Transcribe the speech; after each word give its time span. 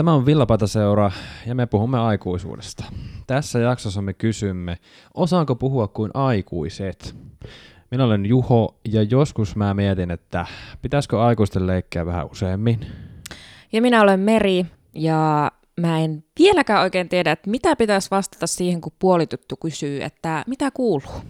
Tämä 0.00 0.14
on 0.14 0.26
Villapataseura 0.26 1.10
ja 1.46 1.54
me 1.54 1.66
puhumme 1.66 1.98
aikuisuudesta. 1.98 2.84
Tässä 3.26 3.58
jaksossa 3.58 4.02
me 4.02 4.12
kysymme, 4.14 4.78
osaanko 5.14 5.54
puhua 5.56 5.88
kuin 5.88 6.10
aikuiset? 6.14 7.16
Minä 7.90 8.04
olen 8.04 8.26
Juho 8.26 8.78
ja 8.88 9.02
joskus 9.02 9.56
mä 9.56 9.74
mietin, 9.74 10.10
että 10.10 10.46
pitäisikö 10.82 11.22
aikuisten 11.22 11.66
leikkiä 11.66 12.06
vähän 12.06 12.30
useammin. 12.30 12.86
Ja 13.72 13.82
minä 13.82 14.02
olen 14.02 14.20
Meri 14.20 14.66
ja 14.94 15.50
mä 15.80 15.98
en 15.98 16.24
vieläkään 16.38 16.82
oikein 16.82 17.08
tiedä, 17.08 17.32
että 17.32 17.50
mitä 17.50 17.76
pitäisi 17.76 18.10
vastata 18.10 18.46
siihen, 18.46 18.80
kun 18.80 18.92
puolituttu 18.98 19.56
kysyy, 19.56 20.02
että 20.02 20.44
mitä 20.46 20.70
kuuluu. 20.70 21.20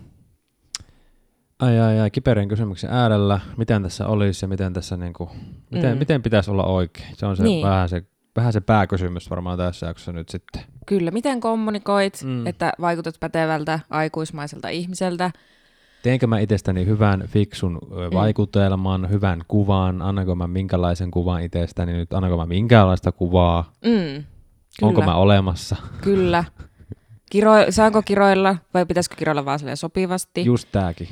Ai 1.59 1.81
ai 1.81 2.01
ai, 2.01 2.11
kiperän 2.11 2.49
kysymyksen 2.49 2.91
äärellä, 2.91 3.41
miten 3.57 3.83
tässä 3.83 4.07
olisi 4.07 4.45
ja 4.45 4.49
miten 4.49 4.73
tässä 4.73 4.97
niinku, 4.97 5.31
miten, 5.71 5.93
Mm. 5.93 5.99
miten 5.99 6.23
pitäisi 6.23 6.51
olla 6.51 6.65
oikein. 6.65 7.17
Se 7.17 7.27
on 7.27 7.37
se, 7.37 7.43
Niin. 7.43 7.67
vähän, 7.67 7.89
se 7.89 8.03
vähän 8.37 8.53
se 8.53 8.61
pääkysymys 8.61 9.31
varmaan 9.31 9.59
tässä 9.59 9.87
jaksossa 9.87 10.13
nyt 10.13 10.29
sitten. 10.29 10.63
Kyllä, 10.87 11.11
miten 11.11 11.41
kommunikoit, 11.41 12.21
Mm. 12.25 12.31
mm. 12.31 12.47
että 12.47 12.73
vaikutat 12.81 13.15
pätevältä, 13.21 13.81
aikuismaiselta 13.91 14.69
ihmiseltä. 14.69 15.31
Teenkö 16.03 16.27
mä 16.27 16.39
itsestäni 16.39 16.87
hyvän, 16.87 17.25
fiksun 17.27 17.79
ö, 17.93 18.11
vaikutelman, 18.15 19.11
hyvän 19.11 19.41
kuvan, 19.49 20.03
annanko 20.03 20.35
mä 20.35 20.47
minkälaisen 20.47 21.11
kuvan 21.11 21.43
itsestäni 21.43 21.93
nyt, 21.93 22.13
annanko 22.13 22.37
mä 22.37 22.47
minkäänlaista 22.47 23.13
kuvaa, 23.13 23.73
Mm, 23.85 23.91
kyllä, 23.91 24.25
onko 24.83 25.03
mä 25.03 25.15
olemassa, 25.15 25.77
Kyllä. 26.01 26.45
Kiro, 27.31 27.53
saanko 27.71 28.03
kiroilla 28.03 28.57
vai 28.75 28.87
pitäisikö 28.87 29.17
kiroilla 29.17 29.45
vaan 29.45 29.59
sopivasti? 29.75 30.45
just 30.45 30.69
tääkin. 30.73 31.09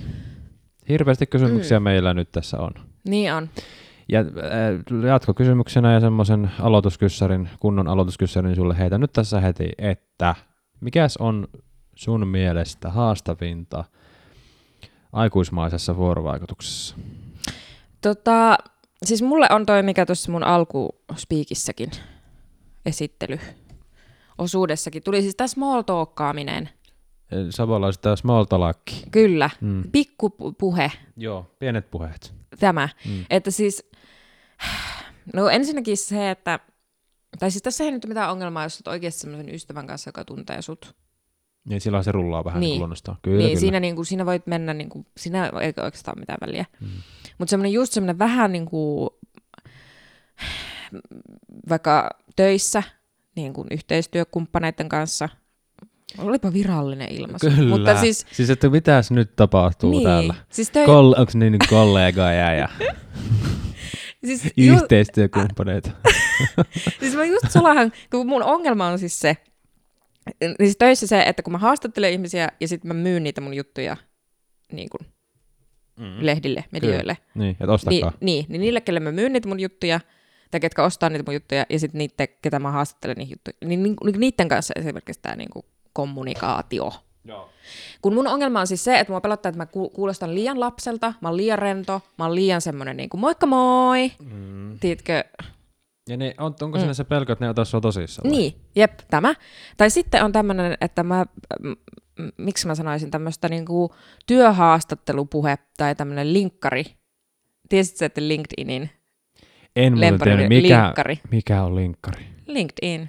Hirveästi 0.88 1.26
kysymyksiä 1.26 1.78
Mm. 1.80 1.84
meillä 1.84 2.14
nyt 2.14 2.32
tässä 2.32 2.58
on. 2.60 2.70
Niin 3.04 3.32
on. 3.34 3.48
Ja 4.08 4.20
äh, 4.20 5.06
jatkokysymyksenä 5.06 5.92
ja 5.92 6.00
semmoisen 6.00 6.50
aloituskyssärin, 6.60 7.48
kunnon 7.60 7.88
aloituskyssärin 7.88 8.54
sulle 8.56 8.78
heitä 8.78 8.98
nyt 8.98 9.12
tässä 9.12 9.40
heti, 9.40 9.68
että 9.78 10.34
mikäs 10.80 11.16
on 11.16 11.48
sun 11.94 12.26
mielestä 12.28 12.90
haastavinta 12.90 13.84
aikuismaisessa 15.12 15.96
vuorovaikutuksessa? 15.96 16.96
Tota, 18.00 18.58
siis 19.04 19.22
mulle 19.22 19.46
on 19.50 19.66
toi, 19.66 19.82
mikä 19.82 20.06
tuossa 20.06 20.32
mun 20.32 20.44
alkuspiikissäkin 20.44 21.90
esittely 22.86 23.38
osuudessakin 24.38 25.02
tuli, 25.02 25.22
siis 25.22 25.36
tämä 25.36 25.48
small 25.48 25.82
talkkaaminen. 25.82 26.68
Savolaista 27.50 28.16
small 28.16 28.44
talkki. 28.44 29.02
Kyllä, 29.10 29.50
Mm. 29.60 29.82
pikkupuhe, 29.92 30.92
Joo, 31.16 31.46
pienet 31.58 31.90
puheet. 31.90 32.34
tämä. 32.60 32.88
Mm. 33.06 33.24
Että 33.30 33.50
siis, 33.50 33.90
no 35.34 35.48
ensinnäkin 35.48 35.96
se, 35.96 36.30
että, 36.30 36.60
tai 37.38 37.50
siis 37.50 37.62
tässä 37.62 37.84
ei 37.84 37.90
nyt 37.90 38.04
ole 38.04 38.10
mitään 38.10 38.30
ongelmaa, 38.30 38.62
jos 38.62 38.76
olet 38.76 38.88
oikeasti 38.88 39.20
sellaisen 39.20 39.54
ystävän 39.54 39.86
kanssa, 39.86 40.08
joka 40.08 40.24
tuntee 40.24 40.62
sut. 40.62 40.96
Niin 41.68 41.80
silloin 41.80 42.04
se 42.04 42.12
rullaa 42.12 42.44
vähän 42.44 42.60
niin. 42.60 42.70
Niin. 42.70 42.78
luonnostaan. 42.78 43.18
Kyllä, 43.22 43.38
niin 43.38 43.48
kyllä. 43.48 43.60
Siinä, 43.60 43.80
niin 43.80 43.96
kuin, 43.96 44.06
siinä 44.06 44.26
voit 44.26 44.46
mennä, 44.46 44.74
niin 44.74 44.88
kuin, 44.88 45.06
siinä 45.16 45.46
ei 45.46 45.72
oikeastaan 45.82 46.18
ole 46.18 46.20
mitään 46.20 46.38
väliä. 46.40 46.64
Mm. 46.80 46.88
Mutta 47.38 47.50
semmoinen 47.50 47.72
just 47.72 47.92
semmoinen 47.92 48.18
vähän 48.18 48.52
niin 48.52 48.66
kuin, 48.66 49.10
vaikka 51.68 52.10
töissä, 52.36 52.82
niin 53.36 53.52
kuin 53.52 53.68
yhteistyökumppaneiden 53.70 54.88
kanssa, 54.88 55.28
olipa 56.18 56.52
virallinen 56.52 57.12
ilmaisu. 57.12 57.50
Kyllä. 57.50 57.68
Mutta 57.68 58.00
siis, 58.00 58.26
siis 58.32 58.50
että 58.50 58.68
mitäs 58.68 59.10
nyt 59.10 59.36
tapahtuu 59.36 59.90
niin, 59.90 60.04
täällä? 60.04 60.34
siis, 60.50 60.70
töi, 60.70 60.86
Kol- 60.86 61.14
onko 61.18 61.32
niin 61.34 61.58
kollegoja 61.70 62.54
ja 62.54 62.68
siis, 64.26 64.52
ju, 64.56 64.74
yhteistyökumppaneita? 64.74 65.90
siis 67.00 67.14
mä 67.14 67.24
just 67.24 67.50
sulahan, 67.50 67.92
kun 68.10 68.26
mun 68.26 68.42
ongelma 68.42 68.86
on 68.86 68.98
siis 68.98 69.20
se, 69.20 69.36
niin 70.40 70.54
siis 70.60 70.76
töissä 70.76 71.06
se, 71.06 71.22
että 71.22 71.42
kun 71.42 71.52
mä 71.52 71.58
haastattelen 71.58 72.12
ihmisiä 72.12 72.48
ja 72.60 72.68
sitten 72.68 72.88
mä 72.88 72.94
myyn 72.94 73.22
niitä 73.24 73.40
mun 73.40 73.54
juttuja 73.54 73.96
niin 74.72 74.88
kuin 74.90 75.00
Mm. 75.98 76.16
lehdille, 76.20 76.64
medioille, 76.72 77.16
Niin, 77.34 77.50
että 77.50 77.64
niin, 77.64 77.70
ostakaa. 77.74 78.12
niin, 78.20 78.46
niin 78.48 78.60
niille, 78.60 78.80
kelle 78.80 79.00
mä 79.00 79.12
myyn 79.12 79.32
niitä 79.32 79.48
mun 79.48 79.60
juttuja, 79.60 80.00
tai 80.50 80.60
ketkä 80.60 80.84
ostaa 80.84 81.08
niitä 81.08 81.24
mun 81.26 81.34
juttuja, 81.34 81.66
ja 81.70 81.78
sitten 81.78 81.98
niitä, 81.98 82.26
ketä 82.26 82.58
mä 82.58 82.70
haastattelen 82.70 83.16
niihin 83.16 83.32
juttuja, 83.32 83.54
niin, 83.68 83.82
niin, 83.82 83.96
niin 84.04 84.20
niiden 84.20 84.48
kanssa 84.48 84.74
esimerkiksi 84.76 85.22
tämä 85.22 85.36
niin 85.36 85.48
kommunikaatio. 85.92 86.92
Joo. 87.24 87.50
Kun 88.02 88.14
mun 88.14 88.26
ongelma 88.26 88.60
on 88.60 88.66
siis 88.66 88.84
se, 88.84 88.98
että 88.98 89.12
mua 89.12 89.20
pelottaa, 89.20 89.50
että 89.50 89.56
mä 89.58 89.66
ku- 89.66 89.90
kuulostan 89.90 90.34
liian 90.34 90.60
lapselta, 90.60 91.14
mä 91.20 91.28
oon 91.28 91.36
liian 91.36 91.58
rento, 91.58 92.02
mä 92.18 92.24
oon 92.24 92.34
liian 92.34 92.60
semmonen 92.60 92.96
niin 92.96 93.08
kuin 93.08 93.20
moikka 93.20 93.46
moi, 93.46 94.12
Mm. 94.22 94.78
tiedätkö, 94.78 95.24
Ja 96.10 96.16
ne, 96.16 96.34
on, 96.38 96.54
onko 96.62 96.78
Mm. 96.78 96.80
siinä 96.80 96.94
se 96.94 97.04
pelko, 97.04 97.32
että 97.32 97.44
ne 97.44 97.50
otas 97.50 97.70
sua 97.70 97.80
tosissaan? 97.80 98.30
vai? 98.30 98.38
Niin, 98.38 98.54
jep, 98.76 98.92
tämä. 99.10 99.34
Tai 99.76 99.90
sitten 99.90 100.24
on 100.24 100.32
tämmöinen, 100.32 100.76
että 100.80 101.02
mä, 101.02 101.26
m- 101.62 101.68
m- 102.22 102.28
miksi 102.36 102.66
mä 102.66 102.74
sanoisin, 102.74 103.10
tämmöistä 103.10 103.48
niinku 103.48 103.94
työhaastattelupuhe 104.26 105.58
tai 105.76 105.94
tämmöinen 105.94 106.32
linkkari. 106.32 106.84
Tiesitkö, 107.68 108.04
että 108.06 108.20
LinkedInin 108.28 108.90
En 109.76 109.92
muuten 109.92 110.00
lempari, 110.12 110.30
tiedä, 110.36 110.48
mikä, 110.48 110.82
linkkari. 110.84 111.20
mikä 111.30 111.62
on 111.62 111.76
linkkari. 111.76 112.26
LinkedIn. 112.46 113.08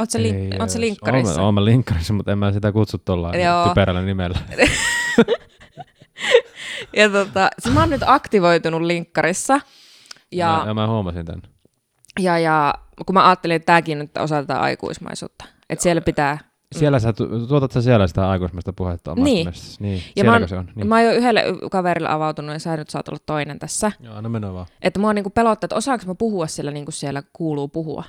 Oot 0.00 0.10
sä, 0.10 0.22
link, 0.22 0.52
Ei 0.52 0.60
oot 0.60 0.70
sä 0.70 0.80
linkkarissa? 0.80 1.34
Oon, 1.34 1.44
oon 1.44 1.54
mä 1.54 1.64
linkkarissa, 1.64 2.12
mutta 2.14 2.32
en 2.32 2.38
mä 2.38 2.52
sitä 2.52 2.72
kutsu 2.72 2.98
tuolla 2.98 3.36
Joo. 3.36 3.68
typerällä 3.68 4.02
nimellä. 4.02 4.38
Ja 6.96 7.08
tota, 7.10 7.48
siis 7.58 7.74
mä 7.74 7.80
oon 7.80 7.90
nyt 7.90 8.02
aktivoitunut 8.06 8.82
linkkarissa. 8.82 9.60
Ja, 10.32 10.58
Mä, 10.62 10.64
ja 10.66 10.74
mä 10.74 10.86
huomasin 10.88 11.26
tämän. 11.26 11.42
ja, 12.18 12.38
ja 12.38 12.74
kun 13.06 13.14
mä 13.14 13.26
ajattelin, 13.28 13.54
että 13.56 13.66
tääkin 13.66 13.98
nyt 13.98 14.16
osa 14.18 14.40
tätä 14.40 14.60
aikuismaisuutta. 14.60 15.44
Että 15.70 15.82
siellä 15.82 16.00
pitää... 16.00 16.38
Siellä 16.74 16.98
sä, 16.98 17.12
tu- 17.12 17.46
tuotat 17.46 17.72
sä 17.72 17.82
siellä 17.82 18.06
sitä 18.06 18.30
aikuismasta 18.30 18.72
puhetta 18.72 19.12
omasta 19.12 19.24
Niin. 19.24 19.36
mielestäsi? 19.46 19.76
Niin. 19.82 20.02
Ja 20.16 20.24
mä 20.24 20.32
oon, 20.32 20.48
se 20.48 20.56
on? 20.56 20.64
niin. 20.64 20.72
Niin. 20.76 20.86
mä 20.86 20.94
oon 20.94 21.04
jo 21.04 21.12
yhdelle 21.12 21.44
kaverille 21.70 22.08
avautunut 22.08 22.52
ja 22.52 22.58
sä 22.58 22.76
nyt 22.76 22.90
saat 22.90 23.08
olla 23.08 23.18
toinen 23.26 23.58
tässä. 23.58 23.92
Joo, 24.00 24.14
anna 24.14 24.28
mennä 24.28 24.54
vaan. 24.54 24.66
Että 24.82 25.00
mua 25.00 25.12
niinku 25.12 25.30
pelottaa, 25.30 25.66
että 25.66 25.76
osaanko 25.76 26.04
mä 26.06 26.14
puhua 26.14 26.46
siellä 26.46 26.70
niin 26.70 26.84
kuin 26.84 26.92
siellä 26.92 27.22
kuuluu 27.32 27.68
puhua. 27.68 28.04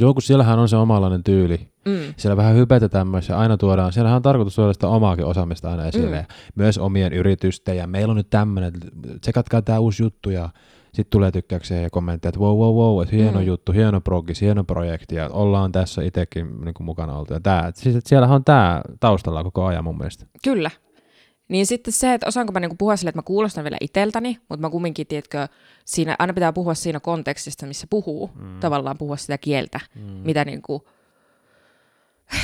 Joo, 0.00 0.14
kun 0.14 0.22
siellähän 0.22 0.58
on 0.58 0.68
se 0.68 0.76
omanlainen 0.76 1.24
tyyli. 1.24 1.68
Mm. 1.84 2.14
Siellä 2.16 2.36
vähän 2.36 2.56
hypetetään 2.56 3.06
myös 3.08 3.28
ja 3.28 3.38
aina 3.38 3.56
tuodaan, 3.56 3.92
siellähän 3.92 4.16
on 4.16 4.22
tarkoitus 4.22 4.54
tuoda 4.54 4.72
sitä 4.72 4.88
omaakin 4.88 5.24
osaamista 5.24 5.70
aina 5.70 5.86
esille. 5.86 6.08
Mm. 6.08 6.14
Ja 6.14 6.24
myös 6.54 6.78
omien 6.78 7.12
yritysten 7.12 7.76
ja 7.76 7.86
meillä 7.86 8.10
on 8.10 8.16
nyt 8.16 8.30
tämmöinen, 8.30 8.72
tsekatkaa 9.20 9.62
tämä 9.62 9.78
uusi 9.78 10.02
juttu 10.02 10.30
ja 10.30 10.48
sitten 10.84 11.10
tulee 11.10 11.30
tykkäyksiä 11.30 11.80
ja 11.80 11.90
kommentteja, 11.90 12.28
että 12.28 12.40
wow, 12.40 12.58
wow, 12.58 12.74
wow, 12.74 13.02
että 13.02 13.16
hieno 13.16 13.38
Mm. 13.40 13.46
juttu, 13.46 13.72
hieno 13.72 14.00
progis, 14.00 14.40
hieno 14.40 14.64
projekti 14.64 15.14
ja 15.14 15.28
ollaan 15.28 15.72
tässä 15.72 16.02
itsekin 16.02 16.64
niin 16.64 16.74
kuin 16.74 16.84
mukana 16.84 17.18
oltu. 17.18 17.34
Ja 17.34 17.40
tää, 17.40 17.72
siis, 17.74 17.96
että 17.96 18.08
siellähän 18.08 18.36
on 18.36 18.44
tämä 18.44 18.82
taustalla 19.00 19.44
koko 19.44 19.64
ajan 19.64 19.84
mun 19.84 19.98
mielestä. 19.98 20.26
Kyllä. 20.44 20.70
Niin 21.50 21.66
sitten 21.66 21.92
se, 21.92 22.14
että 22.14 22.26
osaanko 22.26 22.52
mä 22.52 22.60
niinku 22.60 22.76
puhua 22.76 22.96
sille, 22.96 23.08
että 23.08 23.18
mä 23.18 23.22
kuulostan 23.22 23.64
vielä 23.64 23.76
iteltäni, 23.80 24.38
mutta 24.48 24.66
mä 24.66 24.70
kumminkin, 24.70 25.06
tiedätkö, 25.06 25.48
siinä, 25.84 26.16
aina 26.18 26.32
pitää 26.32 26.52
puhua 26.52 26.74
siinä 26.74 27.00
kontekstista, 27.00 27.66
missä 27.66 27.86
puhuu. 27.90 28.30
Mm. 28.34 28.60
Tavallaan 28.60 28.98
puhua 28.98 29.16
sitä 29.16 29.38
kieltä, 29.38 29.80
mm. 29.94 30.02
mitä 30.02 30.44
niinku, 30.44 30.88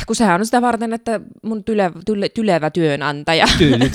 kun 0.07 0.17
sehän 0.17 0.41
on 0.41 0.45
sitä 0.47 0.63
varten, 0.63 0.93
että 0.93 1.21
mun 1.43 1.65
tyle, 1.65 1.91
tyle, 2.07 2.29
tylevä 2.29 2.71
työnantaja, 2.71 3.47
tyyli. 3.59 3.91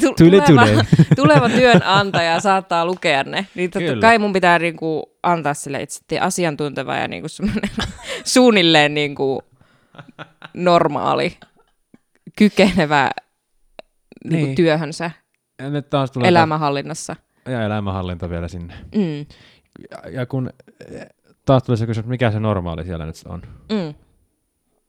Tu- 0.00 0.14
Tyyli, 0.16 0.40
tuleva, 0.40 0.66
tyyli. 0.66 0.82
tuleva 1.16 1.48
työnantaja 1.48 2.40
saattaa 2.40 2.86
lukea 2.86 3.22
ne. 3.22 3.46
Niin 3.54 3.70
totta 3.70 3.88
Kyllä. 3.88 4.00
kai 4.00 4.18
mun 4.18 4.32
pitää 4.32 4.58
niinku 4.58 5.12
antaa 5.22 5.54
sille 5.54 5.82
itse 5.82 6.18
asiantunteva 6.20 6.96
ja 6.96 7.08
niinku 7.08 7.28
suunnilleen 8.24 8.94
niinku 8.94 9.42
normaali, 10.54 11.36
kykenevä 12.38 13.10
niinku 14.24 14.46
Niin. 14.46 14.56
työhönsä 14.56 15.10
Ja 15.58 15.70
nyt 15.70 15.90
taas 15.90 16.10
tulee 16.10 16.28
elämänhallinnassa. 16.28 17.16
ja 17.48 17.62
elämänhallinta 17.62 18.30
vielä 18.30 18.48
sinne. 18.48 18.74
Mm. 18.94 19.18
Ja, 19.90 20.10
ja 20.10 20.26
kun 20.26 20.50
eh, 20.90 21.06
taas 21.46 21.62
tulee 21.62 21.76
se 21.76 21.86
kysymys, 21.86 22.08
mikä 22.08 22.30
se 22.30 22.40
normaali 22.40 22.84
siellä 22.84 23.06
nyt 23.06 23.16
on? 23.26 23.42
Mm. 23.72 23.94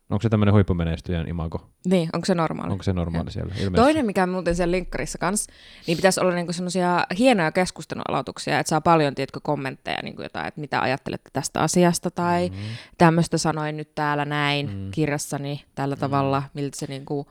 Onko 0.09 0.21
se 0.21 0.29
tämmöinen 0.29 0.53
huippumenestyjän 0.53 1.27
imago? 1.27 1.69
Niin, 1.85 2.09
onko 2.13 2.25
se 2.25 2.35
normaali? 2.35 2.71
Onko 2.71 2.83
se 2.83 2.93
normaali 2.93 3.31
siellä? 3.31 3.49
Ilmeisesti. 3.53 3.75
Toinen, 3.75 4.05
mikä 4.05 4.27
muuten 4.27 4.55
siellä 4.55 4.71
linkkarissa 4.71 5.17
kanssa, 5.17 5.51
niin 5.87 5.95
pitäisi 5.97 6.19
olla 6.21 6.33
niinku 6.33 6.53
semmoisia 6.53 7.05
hienoja 7.17 7.51
keskustelualoituksia, 7.51 8.59
että 8.59 8.69
saa 8.69 8.81
paljon, 8.81 9.15
tiedätkö, 9.15 9.39
kommentteja, 9.43 9.97
niinku 10.03 10.21
jotain, 10.21 10.47
että 10.47 10.61
mitä 10.61 10.81
ajattelette 10.81 11.29
tästä 11.33 11.59
asiasta, 11.61 12.11
tai 12.11 12.49
Mm. 12.49 12.55
tämmöistä 12.97 13.37
sanoin 13.37 13.77
nyt 13.77 13.95
täällä 13.95 14.25
näin 14.25 14.67
Mm. 14.69 14.91
kirjassani 14.91 15.63
tällä 15.75 15.95
tavalla, 15.95 16.43
miltä 16.53 16.77
se 16.79 16.85
niinku... 16.89 17.27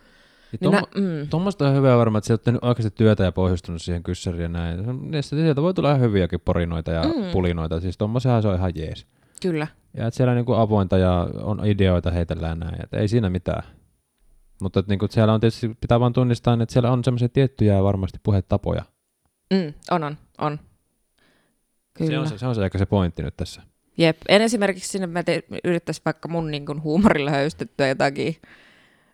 Ja 0.53 0.59
Niin 0.61 0.75
tommo- 0.75 1.01
nä, 1.01 1.21
mm, 1.23 1.29
Tuommoista 1.29 1.69
on 1.69 1.75
hyvä 1.77 1.97
varmaan, 1.97 2.19
että 2.19 2.29
sä 2.29 2.35
oot 2.35 2.43
tehnyt 2.43 2.65
oikeasti 2.65 2.91
työtä 2.97 3.25
ja 3.25 3.33
pohjustunut 3.33 3.83
siihen 3.83 4.03
kyssäriin 4.03 4.43
ja 4.43 4.49
näin. 4.49 4.79
Sitten 5.23 5.23
sieltä 5.23 5.63
voi 5.63 5.75
tulla 5.75 5.89
ihan 5.91 6.01
hyviäkin 6.01 6.41
porinoita 6.41 6.91
ja 6.91 7.03
Mm. 7.03 7.31
pulinoita. 7.33 7.81
Siis 7.81 7.97
tommosehan 7.99 8.43
se 8.43 8.49
on 8.49 8.55
ihan 8.57 8.73
jees. 8.75 9.07
kyllä. 9.43 9.67
Ja 9.97 10.07
että 10.07 10.17
siellä 10.17 10.35
niinku 10.35 10.53
avointa 10.53 10.99
ja 10.99 11.29
on 11.43 11.67
ideoita 11.67 12.11
heitellään 12.11 12.59
näin. 12.59 12.85
Että 12.85 12.97
ei 12.97 13.09
siinä 13.09 13.31
mitään. 13.31 13.63
Mutta 14.63 14.81
että 14.81 14.93
niinku 14.93 15.07
siellä 15.11 15.35
on 15.35 15.41
tietysti, 15.41 15.77
pitää 15.81 16.01
vaan 16.01 16.13
tunnistaa, 16.13 16.59
että 16.63 16.73
siellä 16.73 16.91
on 16.93 17.05
semmoisia 17.05 17.29
tiettyjä 17.29 17.83
varmasti 17.83 18.19
puhetapoja. 18.23 18.83
Mm, 19.55 19.73
on, 19.91 20.05
on, 20.05 20.17
on. 20.39 20.59
Kyllä. 21.95 22.11
Se 22.11 22.19
on 22.19 22.29
se, 22.29 22.39
se 22.39 22.47
on 22.47 22.55
se 22.55 22.65
ehkä 22.65 22.79
se 22.79 22.87
pointti 22.87 23.23
nyt 23.23 23.37
tässä. 23.37 23.63
Jep, 23.99 24.17
en 24.29 24.43
esimerkiksi 24.43 24.89
sinne 24.89 25.07
mä 25.07 25.23
te, 25.23 25.43
yrittäisi 25.65 26.03
vaikka 26.05 26.29
mun 26.29 26.51
niin 26.51 26.67
kuin, 26.67 26.83
huumorilla 26.83 27.31
höystettyä 27.31 27.89
jotakin 27.89 28.37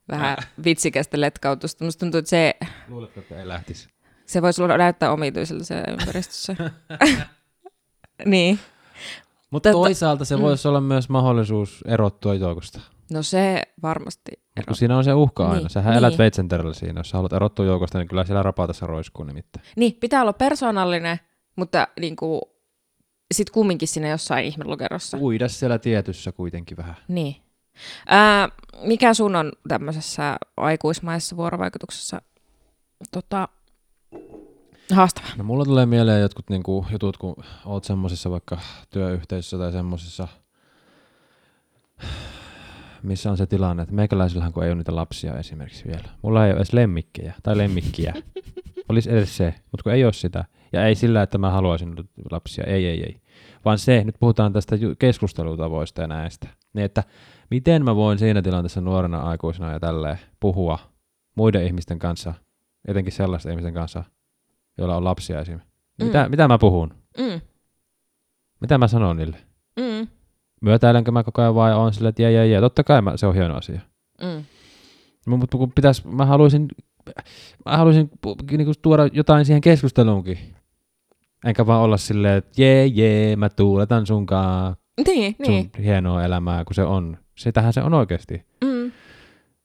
vähän 0.09 0.37
vitsikästä 0.65 1.21
letkautusta. 1.21 1.85
Musta 1.85 2.01
tuntuu, 2.01 2.19
että 2.19 2.31
se, 2.31 2.55
Luuletko, 2.89 3.21
että 3.21 3.41
ei 3.41 3.49
lähtisi? 3.49 3.89
se 4.27 4.43
voisi 4.43 4.63
olla 4.63 4.77
näyttää 4.77 5.13
omituisella 5.13 5.65
se 5.65 5.83
ympäristössä. 5.89 6.57
niin. 8.25 8.59
Mutta 9.51 9.73
toisaalta 9.73 10.25
se 10.25 10.37
mm. 10.37 10.43
voisi 10.43 10.69
olla 10.69 10.81
myös 10.81 11.09
mahdollisuus 11.09 11.85
erottua 11.87 12.35
joukosta. 12.35 12.81
No 13.13 13.23
se 13.23 13.63
varmasti. 13.83 14.33
Kun 14.67 14.77
siinä 14.77 14.97
on 14.97 15.05
se 15.05 15.15
uhka 15.15 15.47
aina. 15.47 15.61
Niin, 15.61 15.71
Sähän 15.71 15.93
niin. 15.93 15.99
elät 16.05 16.19
veitsenterällä 16.19 16.75
siinä. 16.75 17.01
Jos 17.01 17.13
haluat 17.13 17.33
erottua 17.33 17.65
joukosta, 17.65 17.99
niin 17.99 18.09
kyllä 18.09 18.25
siellä 18.25 18.43
rapatassa 18.43 18.87
roiskuu 18.87 19.25
nimittäin. 19.25 19.67
Niin, 19.77 19.95
pitää 19.95 20.23
olla 20.23 20.33
persoonallinen, 20.33 21.21
mutta 21.57 21.89
niin 22.01 22.17
kuin, 22.17 22.41
sit 23.35 23.51
kumminkin 23.51 23.89
siinä 23.89 24.09
jossain 24.09 24.45
ihmelokerossa. 24.45 25.19
Uida 25.19 25.49
siellä 25.49 25.79
tietyssä 25.79 26.33
kuitenkin 26.33 26.77
vähän. 26.77 26.97
Niin. 27.09 27.37
Ää, 28.07 28.49
mikä 28.83 29.15
sun 29.15 29.37
on 29.37 29.53
tämmöisessä 29.69 30.37
aikuismaisessa 30.57 31.37
vuorovaikutuksessa 31.37 32.23
tota, 33.11 33.49
haastava? 34.93 35.27
No 35.37 35.45
mulla 35.45 35.65
tulee 35.65 35.87
mieleen 35.87 36.21
jotkut 36.21 36.51
niinku, 36.51 36.87
jutut, 36.93 37.17
kun 37.17 37.37
oot 37.65 37.85
semmosissa 37.85 38.31
vaikka 38.31 38.59
työyhteisössä 38.91 39.59
tai 39.59 39.73
semmosissa, 39.73 40.29
missä 43.03 43.31
on 43.31 43.37
se 43.37 43.47
tilanne, 43.47 43.83
että 43.83 43.95
meikäläisillähän 43.95 44.53
kun 44.53 44.65
ei 44.65 44.71
ole 44.71 44.77
niitä 44.77 44.95
lapsia 44.95 45.39
esimerkiksi 45.39 45.85
vielä. 45.87 46.09
Mulla 46.23 46.47
ei 46.47 46.53
ole 46.53 46.59
edes 46.59 46.73
lemmikkejä 46.73 47.35
tai 47.43 47.59
lemmikkiä. 47.59 48.15
Olisi 48.89 49.11
edes 49.13 49.37
se, 49.37 49.55
mutta 49.71 49.83
kun 49.83 49.93
ei 49.93 50.05
ole 50.05 50.13
sitä. 50.13 50.45
Ja 50.73 50.87
ei 50.87 50.95
sillä, 50.95 51.23
että 51.23 51.39
mä 51.39 51.51
haluaisin 51.51 51.95
lapsia. 52.31 52.65
Ei, 52.65 52.87
ei, 52.87 53.03
ei. 53.03 53.21
Vaan 53.65 53.79
se, 53.79 54.05
nyt 54.05 54.17
puhutaan 54.21 54.53
tästä 54.53 54.77
keskustelutavoista 54.99 56.01
ja 56.01 56.07
näistä. 56.07 56.49
Niin, 56.73 56.85
että 56.85 57.05
miten 57.51 57.85
mä 57.85 57.97
voin 57.97 58.19
siinä 58.19 58.43
tilanteessa 58.43 58.81
nuorena 58.81 59.19
aikuisena 59.21 59.73
ja 59.73 59.81
tälleen 59.81 60.19
puhua 60.41 60.79
muiden 61.35 61.67
ihmisten 61.67 61.99
kanssa, 61.99 62.35
etenkin 62.89 63.13
sellaisten 63.13 63.53
ihmisten 63.53 63.75
kanssa, 63.75 64.05
joilla 64.79 64.97
on 64.97 65.05
lapsia 65.05 65.41
esim. 65.41 65.61
Mitä, 66.03 66.25
Mm. 66.25 66.31
mitä 66.31 66.49
mä 66.49 66.59
puhun? 66.59 66.95
Mm, 67.19 67.41
Mitä 68.61 68.79
mä 68.79 68.89
sanon 68.89 69.17
niille? 69.17 69.37
mm, 69.77 70.09
Myötäilenkö 70.63 71.11
mä 71.11 71.25
koko 71.25 71.43
ajan 71.43 71.55
vai 71.55 71.75
on 71.75 71.95
silleen, 71.95 72.09
että 72.11 72.23
jee, 72.23 72.33
jee, 72.33 72.47
jee. 72.47 72.61
Totta 72.61 72.85
kai 72.85 73.03
mä, 73.03 73.17
se 73.17 73.27
on 73.27 73.35
hieno 73.35 73.57
asia. 73.57 73.81
mm. 74.23 74.45
Mutta 75.27 75.57
kun 75.59 75.73
pitäis, 75.73 76.05
mä 76.05 76.27
haluaisin, 76.27 76.69
mä 77.67 77.77
haluaisin 77.77 78.11
niinku 78.57 78.73
tuoda 78.83 79.07
jotain 79.13 79.45
siihen 79.45 79.61
keskusteluunkin. 79.61 80.39
Enkä 81.45 81.67
vaan 81.67 81.83
olla 81.83 81.97
silleen, 81.97 82.37
että 82.37 82.63
jee, 82.63 82.87
jee, 82.87 83.37
mä 83.37 83.49
tuuletan 83.49 84.07
sunkaan 84.07 84.77
Niin, 85.07 85.37
sun 85.45 85.55
niin. 85.55 85.71
hienoa 85.83 86.25
elämää, 86.25 86.65
kun 86.65 86.75
se 86.75 86.83
on. 86.83 87.19
Sitähän 87.39 87.73
se 87.73 87.81
on 87.83 87.95
oikeasti. 87.95 88.47
Mm. 88.65 88.93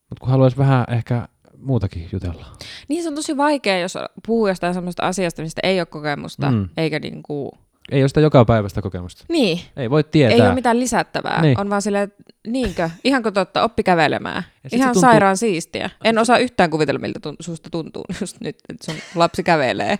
Mutta 0.09 0.19
kun 0.19 0.29
haluaisi 0.29 0.57
vähän 0.57 0.85
ehkä 0.91 1.27
muutakin 1.57 2.09
jutella. 2.11 2.45
Niin 2.87 3.03
se 3.03 3.09
on 3.09 3.15
tosi 3.15 3.37
vaikea, 3.37 3.79
jos 3.79 3.97
puhuu 4.27 4.47
jostain 4.47 4.73
sellaista 4.73 5.07
asiasta, 5.07 5.41
mistä 5.41 5.61
ei 5.63 5.79
ole 5.79 5.85
kokemusta, 5.85 6.51
Mm. 6.51 6.69
eikä 6.77 6.99
niinku... 6.99 7.51
Ei 7.91 8.01
ole 8.01 8.07
sitä 8.07 8.21
joka 8.21 8.45
päivästä 8.45 8.81
kokemusta. 8.81 9.25
Niin, 9.29 9.59
Ei 9.77 9.89
voi 9.89 10.03
tietää. 10.03 10.35
ei 10.35 10.41
ole 10.41 10.53
mitään 10.55 10.79
lisättävää. 10.79 11.41
Niin. 11.41 11.49
Niin. 11.49 11.59
On 11.59 11.69
vaan 11.69 11.81
silleen, 11.81 12.03
että 12.03 12.23
niinkö, 12.47 12.89
ihanko 13.03 13.31
totta, 13.31 13.63
oppi 13.63 13.83
kävelemään. 13.83 14.43
Ihan 14.71 14.87
tuntuu- 14.87 15.01
sairaan 15.01 15.37
siistiä. 15.37 15.89
En 16.03 16.17
osaa 16.17 16.37
yhtään 16.37 16.69
kuvitella, 16.69 16.99
miltä 16.99 17.19
tun- 17.29 17.35
susta 17.39 17.69
tuntuu 17.69 18.03
just 18.21 18.37
nyt, 18.41 18.55
että 18.69 18.85
sun 18.85 18.95
lapsi 19.15 19.43
kävelee. 19.43 19.99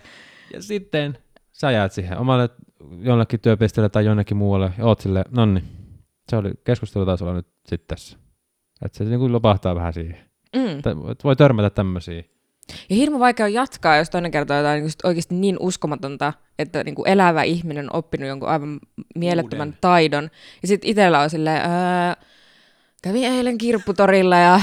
Ja 0.52 0.62
sitten 0.62 1.18
sä 1.54 1.70
jäät 1.70 1.92
siihen 1.92 2.18
omalle 2.18 2.48
jollekin 2.98 3.40
työpisteelle 3.40 3.88
tai 3.88 4.04
jonnekin 4.04 4.36
muualle 4.36 4.72
ja 4.78 4.84
oot 4.84 5.00
silleen, 5.00 5.24
nonni, 5.30 5.64
se 6.28 6.36
oli 6.36 6.50
keskustelu 6.64 7.06
taisi 7.06 7.24
olla 7.24 7.34
nyt 7.34 7.46
sitten 7.66 7.96
tässä. 7.96 8.18
Että 8.84 8.98
se 8.98 9.04
niinku 9.04 9.32
lopahtaa 9.32 9.74
vähän 9.74 9.92
siihen. 9.92 10.18
Mm. 10.56 10.82
Tä- 10.82 10.96
Voi 11.24 11.36
törmätä 11.36 11.70
tämmöisiä. 11.70 12.22
Ja 12.90 12.96
hirmu 12.96 13.18
vaikea 13.18 13.46
on 13.46 13.52
jatkaa, 13.52 13.96
jos 13.96 14.10
toinen 14.10 14.30
kertoo 14.30 14.56
jotain 14.56 14.82
niin 14.82 14.92
oikeasti 15.04 15.34
niin 15.34 15.56
uskomatonta, 15.60 16.32
että 16.58 16.84
niin 16.84 16.94
kuin 16.94 17.08
elävä 17.08 17.42
ihminen 17.42 17.84
on 17.90 17.96
oppinut 17.98 18.28
jonkun 18.28 18.48
aivan 18.48 18.80
mielettömän 19.14 19.68
Uuden. 19.68 19.78
taidon. 19.80 20.30
Ja 20.62 20.68
sitten 20.68 20.90
itsellä 20.90 21.20
on 21.20 21.30
silleen, 21.30 21.56
öö, 21.56 22.24
kävin 23.04 23.24
eilen 23.24 23.58
kirpputorilla 23.58 24.36
ja 24.36 24.60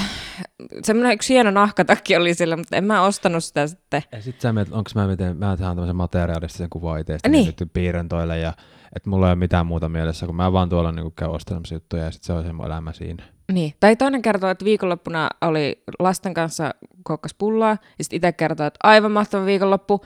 semmoinen 0.82 1.12
yksi 1.12 1.34
hieno 1.34 1.50
nahkatakki 1.50 2.16
oli 2.16 2.34
sillä, 2.34 2.56
mutta 2.56 2.76
en 2.76 2.84
mä 2.84 3.02
ostanut 3.02 3.44
sitä 3.44 3.66
sitten. 3.66 4.02
Ja 4.12 4.22
sit 4.22 4.40
sä 4.40 4.52
mietit, 4.52 4.74
onko 4.74 4.90
mä 4.94 5.06
miten, 5.06 5.36
mä 5.36 5.56
tehdään 5.56 5.76
tämmöisen 5.76 5.96
materiaalistisen 5.96 6.70
kuvan 6.70 7.00
itsestä, 7.00 7.28
Niin. 7.28 7.54
niin. 7.60 7.70
piirrän 7.70 8.08
toille 8.08 8.38
ja 8.38 8.52
että 8.96 9.10
mulla 9.10 9.26
ei 9.26 9.30
ole 9.30 9.38
mitään 9.38 9.66
muuta 9.66 9.88
mielessä, 9.88 10.26
kun 10.26 10.36
mä 10.36 10.52
vaan 10.52 10.68
tuolla 10.68 10.92
niinku 10.92 11.10
käyn 11.10 11.30
ostelemassa 11.30 11.74
juttuja 11.74 12.04
ja 12.04 12.10
sit 12.10 12.22
se 12.22 12.32
on 12.32 12.44
se 12.44 12.52
mun 12.52 12.66
elämä 12.66 12.92
siinä. 12.92 13.24
Niin. 13.52 13.74
Tai 13.80 13.96
toinen 13.96 14.22
kertoo, 14.22 14.50
että 14.50 14.64
viikonloppuna 14.64 15.28
oli 15.40 15.82
lasten 15.98 16.34
kanssa 16.34 16.70
kokkas 17.02 17.34
pullaa, 17.34 17.76
ja 17.98 18.04
sitten 18.04 18.16
itse 18.16 18.32
kertoo, 18.32 18.66
että 18.66 18.78
aivan 18.82 19.12
mahtava 19.12 19.46
viikonloppu. 19.46 20.00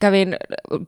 Kävin 0.00 0.36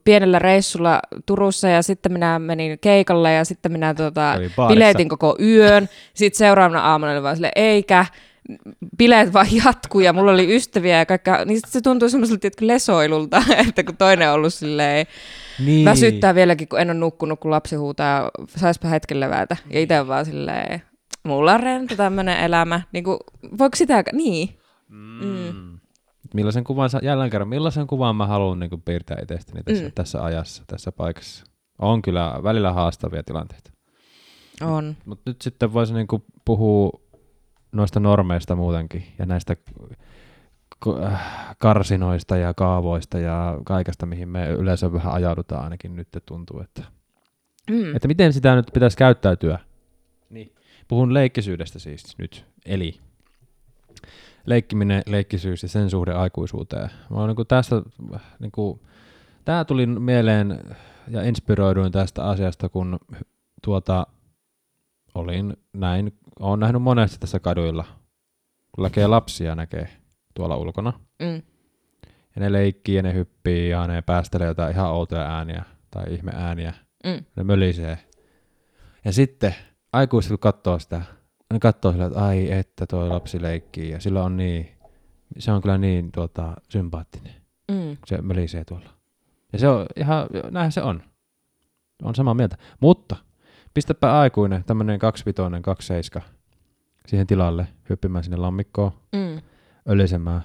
pienellä 0.04 0.38
reissulla 0.38 1.00
Turussa 1.26 1.68
ja 1.68 1.82
sitten 1.82 2.12
minä 2.12 2.38
menin 2.38 2.78
keikalle 2.78 3.32
ja 3.32 3.44
sitten 3.44 3.72
minä 3.72 3.94
tota, 3.94 4.34
bileetin 4.68 5.08
koko 5.08 5.36
yön. 5.40 5.88
Sitten 6.14 6.38
seuraavana 6.38 6.80
aamuna 6.82 7.12
oli 7.12 7.22
vaan 7.22 7.36
silleen, 7.36 7.52
eikä, 7.56 8.06
bileet 8.98 9.32
vaan 9.32 9.46
jatkuu 9.64 10.00
ja 10.00 10.12
mulla 10.12 10.32
oli 10.32 10.56
ystäviä 10.56 10.98
ja 10.98 11.06
kaikkea, 11.06 11.44
niin 11.44 11.60
se 11.66 11.80
tuntuu 11.80 12.08
semmoiselta 12.08 12.48
lesoilulta, 12.60 13.42
että 13.68 13.84
kun 13.84 13.96
toinen 13.96 14.28
on 14.28 14.34
ollut 14.34 14.54
silleen, 14.54 15.06
Niin. 15.64 15.84
väsyttää 15.84 16.34
vieläkin, 16.34 16.68
kun 16.68 16.80
en 16.80 16.90
ole 16.90 16.98
nukkunut, 16.98 17.40
kun 17.40 17.50
lapsi 17.50 17.76
huutaa, 17.76 18.30
saispa 18.56 18.88
hetken 18.88 19.20
levätä. 19.20 19.56
Ja 19.70 19.80
itse 19.80 20.06
vaan 20.06 20.24
silleen, 20.24 20.82
mulla 21.24 21.52
on 21.54 21.60
rento 21.60 21.96
tämmönen 21.96 22.38
elämä. 22.38 22.80
Niin 22.92 23.04
kuin, 23.04 23.18
voiko 23.58 23.76
sitä, 23.76 24.02
niin. 24.12 24.58
Mm. 24.88 25.78
Millaisen 26.34 26.64
kuvan, 26.64 26.90
sä- 26.90 27.00
jälleen 27.02 27.30
kerran, 27.30 27.48
millaisen 27.48 27.86
kuvan 27.86 28.16
mä 28.16 28.26
haluan 28.26 28.58
niin 28.58 28.82
piirtää 28.84 29.16
itsestäni 29.22 29.62
tässä, 29.62 29.82
Mm. 29.82 29.88
mm. 29.88 29.92
tässä 29.94 30.24
ajassa, 30.24 30.62
tässä 30.66 30.92
paikassa. 30.92 31.44
On 31.78 32.02
kyllä 32.02 32.40
välillä 32.42 32.72
haastavia 32.72 33.22
tilanteita. 33.22 33.70
On. 34.62 34.96
Mutta 35.04 35.30
nyt 35.30 35.42
sitten 35.42 35.72
voisi 35.72 35.94
niin 35.94 36.06
puhua 36.44 37.00
noista 37.72 38.00
normeista 38.00 38.56
muutenkin 38.56 39.04
ja 39.18 39.26
näistä 39.26 39.56
karsinoista 41.58 42.36
ja 42.36 42.54
kaavoista 42.54 43.18
ja 43.18 43.58
kaikesta, 43.64 44.06
mihin 44.06 44.28
me 44.28 44.48
yleensä 44.48 44.92
vähän 44.92 45.12
ajaudutaan 45.12 45.64
ainakin 45.64 45.96
nyt 45.96 46.08
tuntuu, 46.26 46.60
että, 46.60 46.82
Mm. 47.70 47.96
että 47.96 48.08
miten 48.08 48.32
sitä 48.32 48.54
nyt 48.54 48.66
pitäisi 48.74 48.96
käyttäytyä. 48.96 49.58
Puhun 50.88 51.14
leikkisyydestä 51.14 51.78
siis 51.78 52.18
nyt, 52.18 52.44
eli 52.66 53.00
leikkiminen, 54.46 55.02
leikkisyys 55.06 55.62
ja 55.62 55.68
sen 55.68 55.90
suhde 55.90 56.12
aikuisuuteen. 56.12 56.90
Mä 57.10 57.16
oon 57.16 57.34
niin 57.36 57.46
tästä, 57.46 57.82
niin 58.38 58.52
kuin, 58.52 58.80
tää 59.44 59.64
tuli 59.64 59.86
mieleen 59.86 60.60
ja 61.08 61.22
inspiroiduin 61.22 61.92
tästä 61.92 62.24
asiasta, 62.24 62.68
kun 62.68 62.98
tuota, 63.62 64.06
olin 65.14 65.56
näin, 65.72 66.18
olen 66.40 66.60
nähnyt 66.60 66.82
monesti 66.82 67.18
tässä 67.18 67.40
kaduilla, 67.40 67.84
kun 68.72 68.82
näkee 68.82 69.06
lapsia 69.06 69.54
näkee 69.54 69.88
tuolla 70.34 70.56
ulkona. 70.56 70.92
Mm. 71.22 71.42
Ja 72.36 72.40
ne 72.40 72.52
leikkii 72.52 72.94
ja 72.94 73.02
ne 73.02 73.14
hyppii 73.14 73.68
ja 73.68 73.86
ne 73.86 74.02
päästelee 74.02 74.46
jotain 74.46 74.74
ihan 74.74 74.90
outoja 74.90 75.36
ääniä 75.36 75.64
tai 75.90 76.04
ihme 76.14 76.32
ääniä. 76.34 76.74
Mm. 77.04 77.24
Ne 77.36 77.44
mölisee. 77.44 77.98
Ja 79.04 79.12
sitten 79.12 79.54
aikuiset 79.94 80.28
kun 80.30 80.38
katsoo 80.38 80.78
sitä, 80.78 81.02
ne 81.52 81.58
katsoo 81.60 81.92
sillä, 81.92 82.06
että 82.06 82.24
ai 82.26 82.50
että 82.52 82.86
toi 82.86 83.08
lapsi 83.08 83.42
leikkii 83.42 83.90
ja 83.90 84.00
sillä 84.00 84.24
on 84.24 84.36
niin, 84.36 84.68
se 85.38 85.52
on 85.52 85.62
kyllä 85.62 85.78
niin 85.78 86.12
tuota, 86.12 86.54
sympaattinen, 86.68 87.34
Mm. 87.70 87.76
kun 87.96 88.06
se 88.06 88.22
mölisee 88.22 88.64
tuolla. 88.64 88.90
Ja 89.52 89.58
se 89.58 89.68
on 89.68 89.86
ihan, 89.96 90.26
näinhän 90.50 90.72
se 90.72 90.82
on. 90.82 91.02
On 92.02 92.14
samaa 92.14 92.34
mieltä. 92.34 92.56
Mutta 92.80 93.16
pistäpä 93.74 94.20
aikuinen, 94.20 94.64
tämmönen 94.64 94.98
25, 94.98 95.62
27 95.62 96.28
siihen 97.06 97.26
tilalle, 97.26 97.66
hyppimään 97.90 98.24
sinne 98.24 98.36
lammikkoon, 98.36 98.92
Mm. 99.12 99.40
ölisemään. 99.88 100.40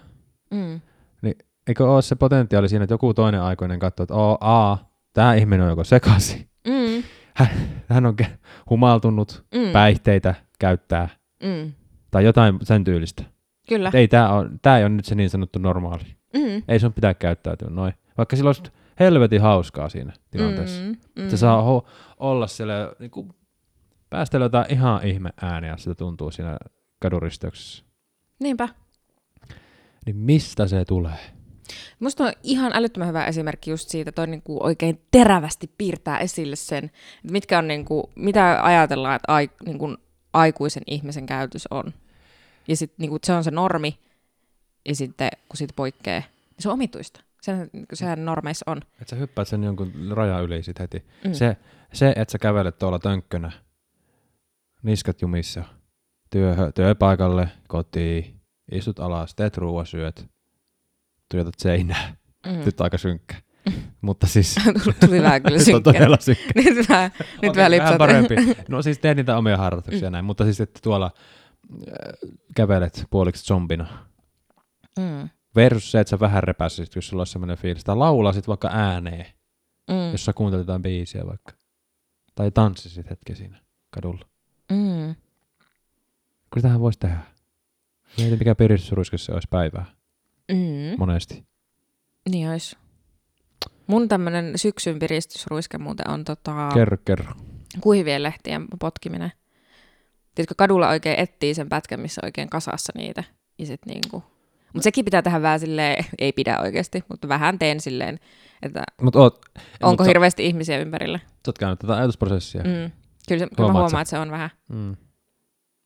Mm. 0.52 0.82
Eikö 1.68 1.92
ole 1.92 2.02
se 2.02 2.16
potentiaali 2.16 2.70
siinä, 2.70 2.84
että 2.84 2.94
joku 2.94 3.14
toinen 3.14 3.42
aikuinen 3.42 3.80
katsoo, 3.80 4.04
että 4.04 4.14
Oo, 4.16 4.38
a, 4.42 4.78
tämä 5.14 5.34
ihminen 5.34 5.64
on 5.64 5.70
joko 5.70 5.84
sekaisin, 5.84 6.49
Mm. 7.40 7.46
hän 7.90 8.06
on 8.06 8.16
humaltunut, 8.70 9.46
Mm. 9.56 9.72
päihteitä 9.72 10.36
käyttää 10.60 11.10
Mm. 11.44 11.72
tai 12.12 12.26
jotain 12.26 12.60
sen 12.64 12.84
tyylistä. 12.84 13.24
Kyllä. 13.70 13.90
Et 13.90 13.96
Ei, 13.96 14.08
tämä 14.08 14.30
on, 14.34 14.60
tää 14.62 14.78
ei 14.78 14.84
ole 14.84 14.90
nyt 14.90 15.06
se 15.06 15.16
niin 15.16 15.30
sanottu 15.30 15.60
normaali. 15.60 16.04
Mm. 16.34 16.64
Ei 16.68 16.80
sun 16.80 16.94
pitää 16.94 17.14
käyttäytyä 17.14 17.70
noin. 17.70 17.94
Vaikka 18.18 18.36
sillä 18.36 18.48
olisi 18.48 18.64
helvetin 19.00 19.42
hauskaa 19.42 19.90
siinä 19.90 20.14
tilanteessa. 20.32 20.82
Mm. 20.84 20.96
Mm. 21.24 21.30
Se 21.30 21.38
saa 21.38 21.62
ho- 21.62 21.88
olla 22.18 22.48
siellä, 22.48 22.94
niin 23.00 23.12
kuin, 23.12 23.30
päästellä 24.10 24.46
jotain 24.46 24.66
ihan 24.74 25.06
ihme 25.08 25.30
ääniä, 25.42 25.78
sitä 25.78 25.96
tuntuu 25.96 26.32
siinä 26.32 26.58
kaduristeyksessä. 27.00 27.84
Niinpä. 28.40 28.70
Niin 30.06 30.16
mistä 30.16 30.68
se 30.68 30.86
tulee? 30.86 31.18
Musta 32.00 32.24
on 32.24 32.34
ihan 32.44 32.72
älyttömän 32.76 33.08
hyvä 33.08 33.26
esimerkki 33.26 33.72
just 33.72 33.90
siitä, 33.90 34.12
toi 34.12 34.28
niinku 34.28 34.64
oikein 34.64 35.02
terävästi 35.12 35.72
piirtää 35.78 36.20
esille 36.20 36.56
sen, 36.56 36.86
että 36.86 37.32
mitkä 37.32 37.58
on 37.58 37.68
niinku, 37.68 38.10
mitä 38.16 38.60
ajatellaan, 38.64 39.16
että 39.16 39.34
ai, 39.34 39.50
niinku, 39.66 39.98
aikuisen 40.34 40.84
ihmisen 40.88 41.26
käytös 41.26 41.68
on. 41.72 41.94
Ja 42.68 42.76
sitten 42.76 42.96
niinku, 42.98 43.18
se 43.24 43.34
on 43.34 43.44
se 43.44 43.52
normi, 43.52 44.00
ja 44.90 44.96
sitten 44.96 45.30
kun 45.50 45.58
siitä 45.58 45.74
poikkeaa, 45.76 46.20
niin 46.20 46.60
se 46.60 46.70
on 46.70 46.74
omituista. 46.74 47.22
Sehän, 47.42 47.70
niinku, 47.74 47.96
sehän 47.96 48.26
normeissa 48.26 48.72
on. 48.72 48.78
Että 48.78 49.10
sä 49.10 49.16
hyppäät 49.16 49.48
sen 49.48 49.64
jonkun 49.64 49.94
rajan 50.12 50.44
yli 50.44 50.64
sit 50.64 50.80
heti. 50.80 51.06
Mm. 51.26 51.34
Se, 51.34 51.58
se, 51.94 52.14
että 52.16 52.32
sä 52.32 52.38
kävelet 52.38 52.80
tuolla 52.80 53.00
tönkkönä, 53.00 53.52
niskat 54.84 55.22
jumissa, 55.22 55.64
työhö, 56.30 56.72
työpaikalle, 56.72 57.50
kotiin, 57.68 58.42
istut 58.72 59.00
alas, 59.00 59.36
teet 59.36 59.58
ruoan, 59.58 59.86
syöt, 59.86 60.30
tuijotat 61.32 61.54
seinää. 61.58 62.16
Mm. 62.46 62.66
Nyt 62.66 62.82
aika 62.82 62.98
synkkä. 62.98 63.36
Mutta 64.02 64.28
siis 64.28 64.56
Tuli 65.06 65.22
vähän 65.22 65.44
kyllä 65.44 65.60
synkkä. 65.60 65.94
todella 65.94 66.18
synkkä. 66.20 66.52
Nyt 66.56 66.90
vähän, 66.90 67.12
nyt 67.42 67.56
vähän 67.56 67.72
lipsat. 67.72 67.98
parempi. 67.98 68.36
No 68.68 68.82
siis 68.82 69.00
teet 69.00 69.18
niitä 69.18 69.38
omia 69.38 69.58
harrastuksia 69.58 70.10
mm. 70.10 70.12
näin, 70.12 70.26
mutta 70.26 70.44
siis 70.44 70.62
että 70.62 70.80
tuolla 70.84 71.06
äh, 71.06 72.30
kävelet 72.56 73.06
puoliksi 73.10 73.44
zombina. 73.46 73.88
Mm. 75.00 75.30
Versus 75.56 75.92
se, 75.92 76.00
että 76.00 76.10
sä 76.10 76.20
vähän 76.20 76.44
repäsisit, 76.44 76.96
jos 76.96 77.08
sulla 77.08 77.22
olisi 77.22 77.32
semmoinen 77.32 77.58
fiilis. 77.58 77.84
Tai 77.84 77.96
laulasit 77.96 78.48
vaikka 78.48 78.70
ääneen, 78.74 79.26
Mm. 79.90 80.12
jos 80.12 80.26
sä 80.26 80.34
kuuntelit 80.34 80.62
jotain 80.68 80.82
biisiä 80.82 81.26
vaikka. 81.28 81.52
Tai 82.36 82.52
tanssisit 82.52 83.10
hetken 83.10 83.36
siinä 83.36 83.60
kadulla. 83.90 84.26
Mm. 84.72 85.16
Kyllä 86.54 86.62
tähän 86.62 86.80
voisi 86.80 87.00
tehdä. 87.00 87.20
Mieti, 88.18 88.36
mikä 88.36 88.56
piristysruiskessa 88.56 89.26
se 89.26 89.32
olisi 89.34 89.48
päivää. 89.52 89.86
Mm. 90.50 90.96
Monesti. 91.00 91.46
Niin 92.30 92.50
olisi. 92.50 92.78
Mun 93.88 94.08
tämmönen 94.08 94.58
syksyn 94.58 95.00
piristysruiske 95.00 95.78
muuten 95.78 96.10
on 96.10 96.26
tota, 96.26 96.70
Kerro, 96.74 96.98
kerro. 97.06 97.34
kuivien 97.82 98.24
lehtien 98.24 98.66
potkiminen. 98.80 99.32
Tiedätkö, 100.36 100.54
kadulla 100.58 100.90
oikein 100.90 101.20
etsii 101.20 101.54
sen 101.54 101.70
pätkän, 101.70 102.00
missä 102.00 102.22
oikein 102.26 102.50
kasassa 102.50 102.94
niitä. 102.96 103.24
Ja 103.58 103.66
sit 103.66 103.86
niinku... 103.86 104.24
Mutta 104.74 104.84
sekin 104.84 105.06
pitää 105.06 105.22
tehdä 105.22 105.42
vähän 105.42 105.60
silleen, 105.60 106.06
ei 106.20 106.32
pidä 106.32 106.60
oikeasti, 106.60 107.04
mutta 107.10 107.28
vähän 107.28 107.60
teen 107.60 107.80
silleen, 107.82 108.20
että 108.62 108.84
Mut 109.02 109.16
oot, 109.16 109.42
onko 109.84 110.04
mut 110.04 110.08
hirveästi 110.08 110.46
ihmisiä 110.46 110.80
ympärillä. 110.80 111.18
Sä, 111.18 111.26
sä 111.26 111.34
oot 111.48 111.58
käynyt 111.58 111.80
tätä 111.80 111.98
ajatusprosessia. 111.98 112.64
Mm. 112.64 112.92
Kyllä, 113.28 113.40
se, 113.40 113.48
kyllä 113.48 113.48
mä 113.48 113.56
Huomaat 113.58 113.74
huomaan, 113.74 113.92
sä? 113.92 114.02
että 114.02 114.10
se 114.10 114.20
on 114.20 114.32
vähän. 114.32 114.50
Mm. 114.68 114.96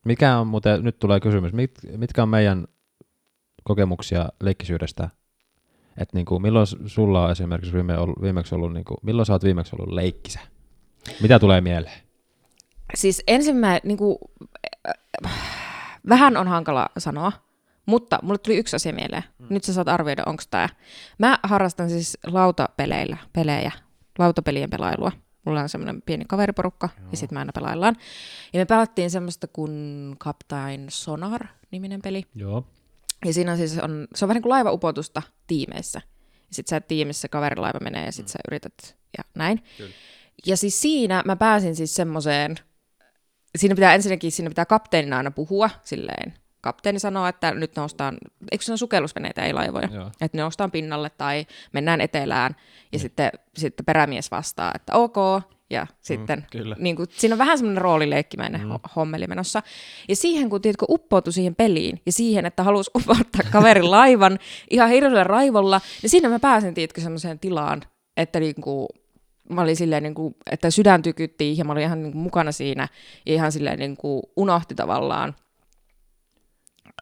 Mikä 0.05 0.37
on 0.37 0.47
muuten, 0.47 0.83
nyt 0.83 0.99
tulee 0.99 1.19
kysymys, 1.19 1.53
mit, 1.53 1.71
mitkä 1.97 2.23
on 2.23 2.29
meidän 2.29 2.67
kokemuksia 3.63 4.29
leikkisyydestä? 4.41 5.09
Että 5.97 6.17
niinku, 6.17 6.39
milloin 6.39 6.67
s- 6.67 6.77
sulla 6.85 7.25
on 7.25 7.31
esimerkiksi 7.31 7.73
viime 7.73 7.97
ollut, 7.97 8.21
viimeksi 8.21 8.55
ollut, 8.55 8.73
niinku, 8.73 8.95
milloin 9.03 9.25
sä 9.25 9.33
oot 9.33 9.43
viimeksi 9.43 9.75
ollut 9.79 9.93
leikkisä? 9.93 10.39
Mitä 11.21 11.39
tulee 11.39 11.61
mieleen? 11.61 12.01
Siis 12.95 13.23
ensimmäinen, 13.27 13.81
niin 13.83 13.97
kuin, 13.97 14.17
vähän 16.09 16.37
on 16.37 16.47
hankala 16.47 16.89
sanoa, 16.97 17.31
mutta 17.85 18.19
mulle 18.21 18.37
tuli 18.37 18.57
yksi 18.57 18.75
asia 18.75 18.93
mieleen. 18.93 19.23
Nyt 19.49 19.63
sä 19.63 19.73
saat 19.73 19.87
arvioida, 19.87 20.23
onko 20.25 20.43
tämä. 20.49 20.69
Mä 21.17 21.39
harrastan 21.43 21.89
siis 21.89 22.17
lautapeleillä, 22.27 23.17
pelejä, 23.33 23.71
lautapelien 24.19 24.69
pelailua. 24.69 25.11
Mulla 25.45 25.61
on 25.61 25.69
semmoinen 25.69 26.01
pieni 26.01 26.25
kaveriporukka, 26.27 26.89
ja 27.11 27.17
sitten 27.17 27.35
me 27.35 27.39
aina 27.39 27.51
pelaillaan. 27.55 27.95
Ja 28.53 28.59
me 28.59 28.65
pelattiin 28.65 29.09
semmoista 29.11 29.47
kuin 29.47 30.15
Captain 30.19 30.85
Sonar-niminen 30.89 32.01
peli. 32.01 32.23
Joo. 32.35 32.65
Ja 33.25 33.33
siinä 33.33 33.51
on 33.51 33.57
siis, 33.57 33.77
on, 33.77 34.07
se 34.15 34.25
on 34.25 34.29
vähän 34.29 34.35
niin 34.35 34.43
kuin 34.43 34.49
laivaupotusta 34.49 35.21
tiimeissä. 35.47 36.01
Ja 36.33 36.55
sit 36.55 36.67
sä 36.67 36.81
tiimissä 36.81 37.27
kaverilaiva 37.27 37.79
menee 37.79 38.05
ja 38.05 38.11
sit 38.11 38.27
sä 38.27 38.39
yrität 38.47 38.95
ja 39.17 39.23
näin. 39.35 39.63
Kyllä. 39.77 39.93
Ja 40.45 40.57
siis 40.57 40.81
siinä 40.81 41.23
mä 41.25 41.35
pääsin 41.35 41.75
siis 41.75 41.95
semmoiseen, 41.95 42.55
siinä 43.57 43.75
pitää 43.75 43.95
ensinnäkin, 43.95 44.31
siinä 44.31 44.49
pitää 44.49 44.65
kapteenina 44.65 45.17
aina 45.17 45.31
puhua 45.31 45.69
silleen. 45.83 46.33
Kapteeni 46.61 46.99
sanoo, 46.99 47.27
että 47.27 47.53
nyt 47.53 47.75
noustaan, 47.75 48.17
eikö 48.51 48.65
se 48.65 48.71
on 48.71 48.77
sukellusveneitä, 48.77 49.41
ei 49.41 49.53
laivoja, 49.53 49.89
Joo. 49.91 50.11
että 50.21 50.37
noustaan 50.37 50.71
pinnalle 50.71 51.09
tai 51.09 51.45
mennään 51.71 52.01
etelään. 52.01 52.55
Ja 52.91 52.99
sitten, 52.99 53.31
sitten 53.57 53.85
perämies 53.85 54.31
vastaa, 54.31 54.71
että 54.75 54.93
ok, 54.93 55.15
ja 55.73 55.87
sitten 56.01 56.39
Mm, 56.39 56.45
kyllä. 56.51 56.75
niin 56.79 56.95
kuin, 56.95 57.07
siinä 57.11 57.33
on 57.33 57.39
vähän 57.39 57.57
semmoinen 57.57 57.81
roolileikkimäinen 57.81 58.61
mm. 58.67 58.79
hommeli 58.95 59.27
menossa. 59.27 59.63
Ja 60.09 60.15
siihen, 60.15 60.49
kun 60.49 60.61
tiedätkö, 60.61 60.85
uppoutui 60.89 61.33
siihen 61.33 61.55
peliin 61.55 62.01
ja 62.05 62.11
siihen, 62.11 62.45
että 62.45 62.63
halusi 62.63 62.91
upottaa 62.95 63.51
kaverin 63.51 63.91
laivan 63.97 64.39
ihan 64.69 64.89
hirveällä 64.89 65.23
raivolla, 65.23 65.81
niin 66.01 66.09
siinä 66.09 66.29
mä 66.29 66.39
pääsin, 66.39 66.73
tiedätkö, 66.73 67.01
semmoiseen 67.01 67.39
tilaan, 67.39 67.81
että 68.17 68.39
niin 68.39 68.55
kuin, 68.61 68.87
mä 69.49 69.61
olin 69.61 69.75
silleen, 69.75 70.03
niin 70.03 70.15
kuin, 70.15 70.35
että 70.51 70.71
sydän 70.71 71.01
tykyttiin 71.01 71.57
ja 71.57 71.65
mä 71.65 71.71
olin 71.71 71.83
ihan 71.83 72.03
niin 72.03 72.11
kuin, 72.11 72.21
mukana 72.21 72.51
siinä 72.51 72.87
ja 73.25 73.33
ihan 73.33 73.51
silleen 73.51 73.79
niin 73.79 73.97
kuin, 73.97 74.23
unohti 74.35 74.75
tavallaan. 74.75 75.35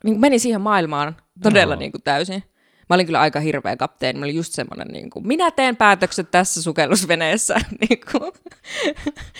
Niin 0.03 0.13
kuin 0.13 0.21
meni 0.21 0.39
siihen 0.39 0.61
maailmaan 0.61 1.15
todella 1.43 1.73
Joo. 1.73 1.79
niin 1.79 1.91
kuin, 1.91 2.03
täysin. 2.03 2.43
Mä 2.91 2.95
olin 2.95 3.05
kyllä 3.05 3.19
aika 3.19 3.39
hirveä 3.39 3.77
kapteeni. 3.77 4.19
Mä 4.19 4.25
olin 4.25 4.35
just 4.35 4.53
semmoinen, 4.53 4.87
niin 4.87 5.09
kuin, 5.09 5.27
minä 5.27 5.51
teen 5.51 5.75
päätökset 5.75 6.31
tässä 6.31 6.61
sukellusveneessä. 6.61 7.55
niin 7.89 7.99
kuin. 8.11 8.31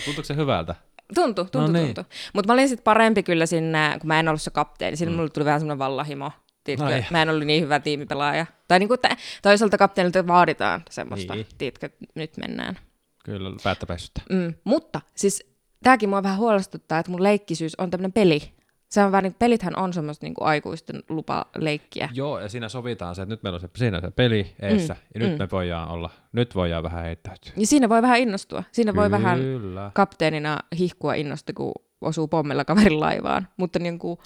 Tuntuuko 0.04 0.26
se 0.26 0.36
hyvältä? 0.36 0.74
Tuntui, 1.14 1.44
tuntui, 1.44 1.60
No 1.60 1.66
no 1.66 1.72
niin. 1.72 1.84
niin. 1.84 1.94
tuntui. 1.94 2.14
Mutta 2.32 2.46
mä 2.46 2.52
olin 2.52 2.68
sitten 2.68 2.84
parempi 2.84 3.22
kyllä 3.22 3.46
sinne, 3.46 3.96
kun 4.00 4.08
mä 4.08 4.20
en 4.20 4.28
ollut 4.28 4.42
se 4.42 4.50
kapteeni. 4.50 4.96
Siinä 4.96 5.10
mm. 5.10 5.16
mulle 5.16 5.30
tuli 5.30 5.44
vähän 5.44 5.60
semmoinen 5.60 5.78
vallahimo. 5.78 6.30
Tiedätkö, 6.64 6.94
Ai. 6.94 7.04
mä 7.10 7.22
en 7.22 7.30
ollut 7.30 7.46
niin 7.46 7.62
hyvä 7.62 7.80
tiimipelaaja. 7.80 8.46
Tai 8.68 8.78
niin 8.78 8.88
kuin, 8.88 8.94
että 8.94 9.16
toisaalta 9.42 9.78
kapteenilta 9.78 10.26
vaaditaan 10.26 10.82
semmoista, 10.90 11.34
Niin. 11.34 11.46
niin. 11.48 11.58
tiedätkö, 11.58 11.88
nyt 12.14 12.36
mennään. 12.36 12.78
Kyllä, 13.24 13.50
päättäpäisyyttä. 13.64 14.22
Mm. 14.30 14.54
Mutta 14.64 15.00
siis 15.14 15.46
tämäkin 15.82 16.08
mua 16.08 16.22
vähän 16.22 16.38
huolestuttaa, 16.38 16.98
että 16.98 17.10
mun 17.10 17.22
leikkisyys 17.22 17.74
on 17.78 17.90
tämmöinen 17.90 18.12
peli. 18.12 18.52
Se 18.92 19.04
on 19.04 19.12
vähän 19.12 19.22
niin, 19.22 19.34
pelithän 19.38 19.78
on 19.78 19.92
semmoista 19.92 20.26
niin 20.26 20.34
kuin 20.34 20.48
aikuisten 20.48 21.02
lupaleikkiä. 21.08 22.08
Joo, 22.12 22.40
ja 22.40 22.48
siinä 22.48 22.68
sovitaan 22.68 23.14
se, 23.14 23.22
että 23.22 23.32
nyt 23.32 23.42
meillä 23.42 23.56
on 23.56 23.60
se, 23.60 23.68
siinä 23.76 23.96
on 23.96 24.02
se 24.02 24.10
peli 24.10 24.54
eessä, 24.62 24.94
mm, 24.94 25.00
ja 25.14 25.20
nyt 25.20 25.32
mm. 25.32 25.38
me 25.38 25.48
voidaan 25.52 25.88
olla, 25.88 26.10
nyt 26.32 26.54
voidaan 26.54 26.82
vähän 26.82 27.04
heittäytyä. 27.04 27.52
Ja 27.56 27.66
siinä 27.66 27.88
voi 27.88 28.02
vähän 28.02 28.18
innostua. 28.18 28.64
Siinä 28.72 28.94
voi 28.94 29.10
vähän 29.10 29.38
Kyllä. 29.38 29.90
kapteenina 29.94 30.58
hihkua 30.78 31.14
innosta, 31.14 31.52
kun 31.52 31.72
osuu 32.00 32.28
pommilla 32.28 32.64
kaverin 32.64 33.00
laivaan. 33.00 33.48
Mutta 33.56 33.78
niin 33.78 33.98
kuin, 33.98 34.18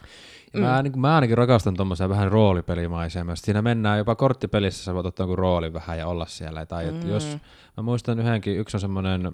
Ja 0.54 0.60
Mä, 0.60 0.82
niin, 0.82 1.00
mä 1.00 1.14
ainakin 1.14 1.38
rakastan 1.38 1.74
tuommoisen 1.74 2.08
vähän 2.08 2.32
roolipelimaiseen. 2.32 3.26
Siinä 3.34 3.62
mennään 3.62 3.98
jopa 3.98 4.14
korttipelissä, 4.14 4.84
sä 4.84 4.94
voit 4.94 5.06
ottaa 5.06 5.24
jonkun 5.24 5.38
roolin 5.38 5.72
vähän 5.72 5.98
ja 5.98 6.06
olla 6.06 6.26
siellä. 6.26 6.66
Tai 6.66 6.92
mm. 6.92 7.08
jos, 7.08 7.38
mä 7.76 7.82
muistan 7.82 8.18
yhdenkin, 8.18 8.58
yksi 8.58 8.76
on 8.76 8.80
semmoinen 8.80 9.32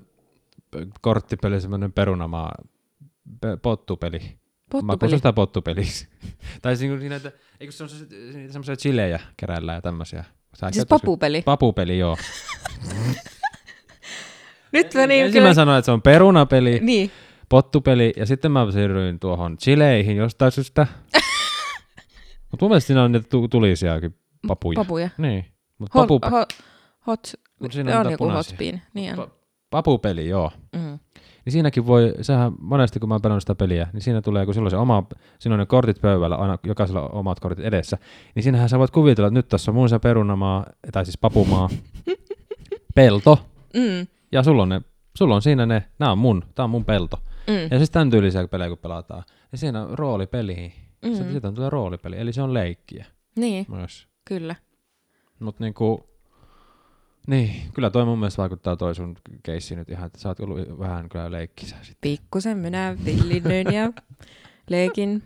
korttipeli, 1.01 1.61
semmoinen 1.61 1.93
perunamaa, 1.93 2.55
pe, 3.41 3.57
pottupeli. 3.57 4.42
Mä 4.83 4.93
kutsun 4.93 5.19
sitä 5.19 5.33
pottupeliksi. 5.33 6.09
tai 6.63 6.77
siinä, 6.77 6.99
siinä 7.01 7.17
että, 7.17 7.33
eikö 7.61 7.73
se 7.73 7.83
on 7.83 7.89
se- 7.89 8.07
niitä 8.35 8.53
semmoisia 8.53 8.77
chilejä 8.77 9.21
keräillään 9.37 9.77
ja 9.77 9.83
tämmöisiä. 9.83 10.25
Sä 10.55 10.71
Siis 10.73 10.87
papupeli. 10.87 11.43
Papupeli, 11.43 11.99
joo. 11.99 12.17
Nyt 14.73 14.95
mä 14.95 15.07
niin 15.07 15.25
Ensin 15.25 15.43
mä 15.43 15.55
sanoin, 15.55 15.79
että 15.79 15.87
se 15.87 15.93
on 15.93 16.03
perunapeli, 16.03 16.79
Niin. 16.83 17.11
pottupeli, 17.49 18.13
ja 18.17 18.27
sitten 18.27 18.53
mä 18.53 18.67
siirryin 18.73 19.19
tuohon 19.21 19.57
chileihin 19.59 20.17
jostain 20.17 20.53
syystä. 20.53 20.87
Mutta 22.51 22.65
mun 22.65 22.71
mielestä 22.71 22.87
siinä 22.87 23.03
on 23.03 23.13
niitä 23.13 23.29
tu- 23.29 23.49
tulisiakin 23.49 24.15
papuja. 24.49 24.77
Papuja. 24.77 25.09
Niin. 25.19 25.45
Mutta 25.79 25.99
Hot, 25.99 26.09
papu, 26.09 26.37
hot, 26.37 26.53
hot, 27.07 27.33
Mut 27.61 27.73
siinä 27.73 28.01
on 28.01 28.07
on 28.07 28.13
joku 28.13 28.31
hot 28.31 28.55
bean. 28.59 28.81
Niin 28.95 29.19
on. 29.21 29.27
pa- 29.27 29.31
papupeli, 29.71 30.29
joo. 30.29 30.53
Mm. 30.77 30.99
Niin 31.45 31.53
siinäkin 31.53 31.87
voi, 31.87 32.15
sehän 32.21 32.53
monesti 32.61 33.01
kun 33.01 33.09
mä 33.09 33.15
oon 33.15 33.23
pelannut 33.23 33.43
sitä 33.43 33.55
peliä, 33.55 33.89
niin 33.93 34.01
siinä 34.01 34.23
tulee, 34.23 34.45
kun 34.45 34.55
sulla 34.55 34.67
on 34.67 34.71
se 34.71 34.77
oma, 34.77 35.03
siinä 35.39 35.55
on 35.55 35.59
ne 35.59 35.67
kortit 35.67 36.01
pöydällä, 36.01 36.37
aina 36.37 36.59
jokaisella 36.65 37.03
on 37.03 37.15
omat 37.15 37.41
kortit 37.41 37.65
edessä, 37.65 37.99
niin 38.35 38.43
siinähän 38.43 38.69
sä 38.69 38.79
voit 38.79 38.91
kuvitella, 38.91 39.29
että 39.29 39.39
nyt 39.39 39.49
tässä 39.49 39.71
on 39.71 39.75
mun 39.75 39.89
se 39.89 39.99
perunamaa, 39.99 40.67
tai 40.93 41.05
siis 41.05 41.19
papumaa, 41.19 41.69
pelto, 42.95 43.39
Mm. 43.75 44.07
ja 44.33 44.43
sulla 44.43 44.63
on, 44.63 44.69
ne, 44.69 44.81
sulla 45.19 45.35
on 45.35 45.43
siinä 45.43 45.67
ne, 45.67 45.85
nämä 45.99 46.13
on 46.13 46.19
mun, 46.19 46.45
tää 46.55 46.65
on 46.65 46.71
mun 46.71 46.85
pelto. 46.85 47.19
Mm. 47.49 47.55
Ja 47.71 47.79
siis 47.79 47.91
tämän 47.91 48.11
tyylisiä 48.11 48.49
pelejä 48.49 48.69
kun 48.69 48.79
pelataan, 48.79 49.23
niin 49.53 49.59
siinä 49.59 49.83
on 49.83 49.99
roolipeli, 49.99 50.73
mm. 51.05 51.11
Mm. 51.11 51.31
siitä 51.31 51.49
on 51.49 51.55
tulee 51.55 51.71
roolipeli, 51.71 52.17
eli 52.19 52.33
se 52.33 52.43
on 52.43 52.55
leikkiä 52.55 53.07
Niin, 53.37 53.67
myös. 53.69 54.07
kyllä. 54.25 54.55
Mutta 55.41 55.65
niinku, 55.65 56.07
niin, 57.27 57.63
kyllä 57.75 57.91
toi 57.91 58.05
mun 58.05 58.19
mielestä 58.19 58.43
vaikuttaa 58.43 58.77
toi 58.77 58.95
sun 58.95 59.17
keissi 59.43 59.77
nyt 59.77 59.89
ihan, 59.91 60.07
että 60.07 60.19
sä 60.19 60.29
oot 60.29 60.41
ollut 60.41 60.79
vähän 60.79 61.09
kyllä 61.09 61.31
leikkisä 61.31 61.77
sitten. 61.83 61.97
Pikkusen 62.01 62.59
minä 62.59 62.97
villindöin 63.05 63.73
ja 63.73 63.93
leikin 64.71 65.23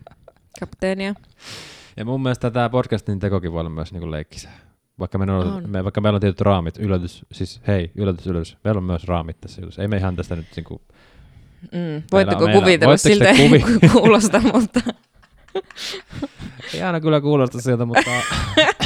kapteenia. 0.60 1.14
Ja 1.96 2.04
mun 2.04 2.22
mielestä 2.22 2.50
tämä 2.50 2.68
podcastin 2.68 3.18
tekokin 3.18 3.52
voi 3.52 3.60
olla 3.60 3.70
myös 3.70 3.92
niinku 3.92 4.10
leikkisä. 4.10 4.48
Vaikka, 4.98 5.18
me, 5.18 5.32
on. 5.32 5.52
On. 5.52 5.70
Me, 5.70 5.84
vaikka 5.84 6.00
meillä 6.00 6.16
on 6.16 6.20
tietyt 6.20 6.40
raamit, 6.40 6.78
yllätys, 6.78 7.24
siis 7.32 7.60
hei, 7.66 7.90
yllätys, 7.94 8.26
yllätys, 8.26 8.56
meillä 8.64 8.78
on 8.78 8.84
myös 8.84 9.04
raamit 9.04 9.40
tässä 9.40 9.60
yllätys. 9.62 9.78
Ei 9.78 9.88
me 9.88 9.96
ihan 9.96 10.16
tästä 10.16 10.36
nyt 10.36 10.46
niinku, 10.56 10.80
Mm. 11.72 12.02
Voitteko 12.12 12.44
meillä- 12.44 12.60
kuvitella 12.60 12.90
voitteko 12.90 13.14
siltä, 13.14 13.32
kuvi- 13.42 13.88
kuulosta, 13.92 14.40
mutta 14.40 14.80
ei 16.74 16.82
aina 16.82 17.00
kyllä 17.00 17.20
kuulosta 17.20 17.60
sieltä, 17.60 17.84
mutta 17.84 18.10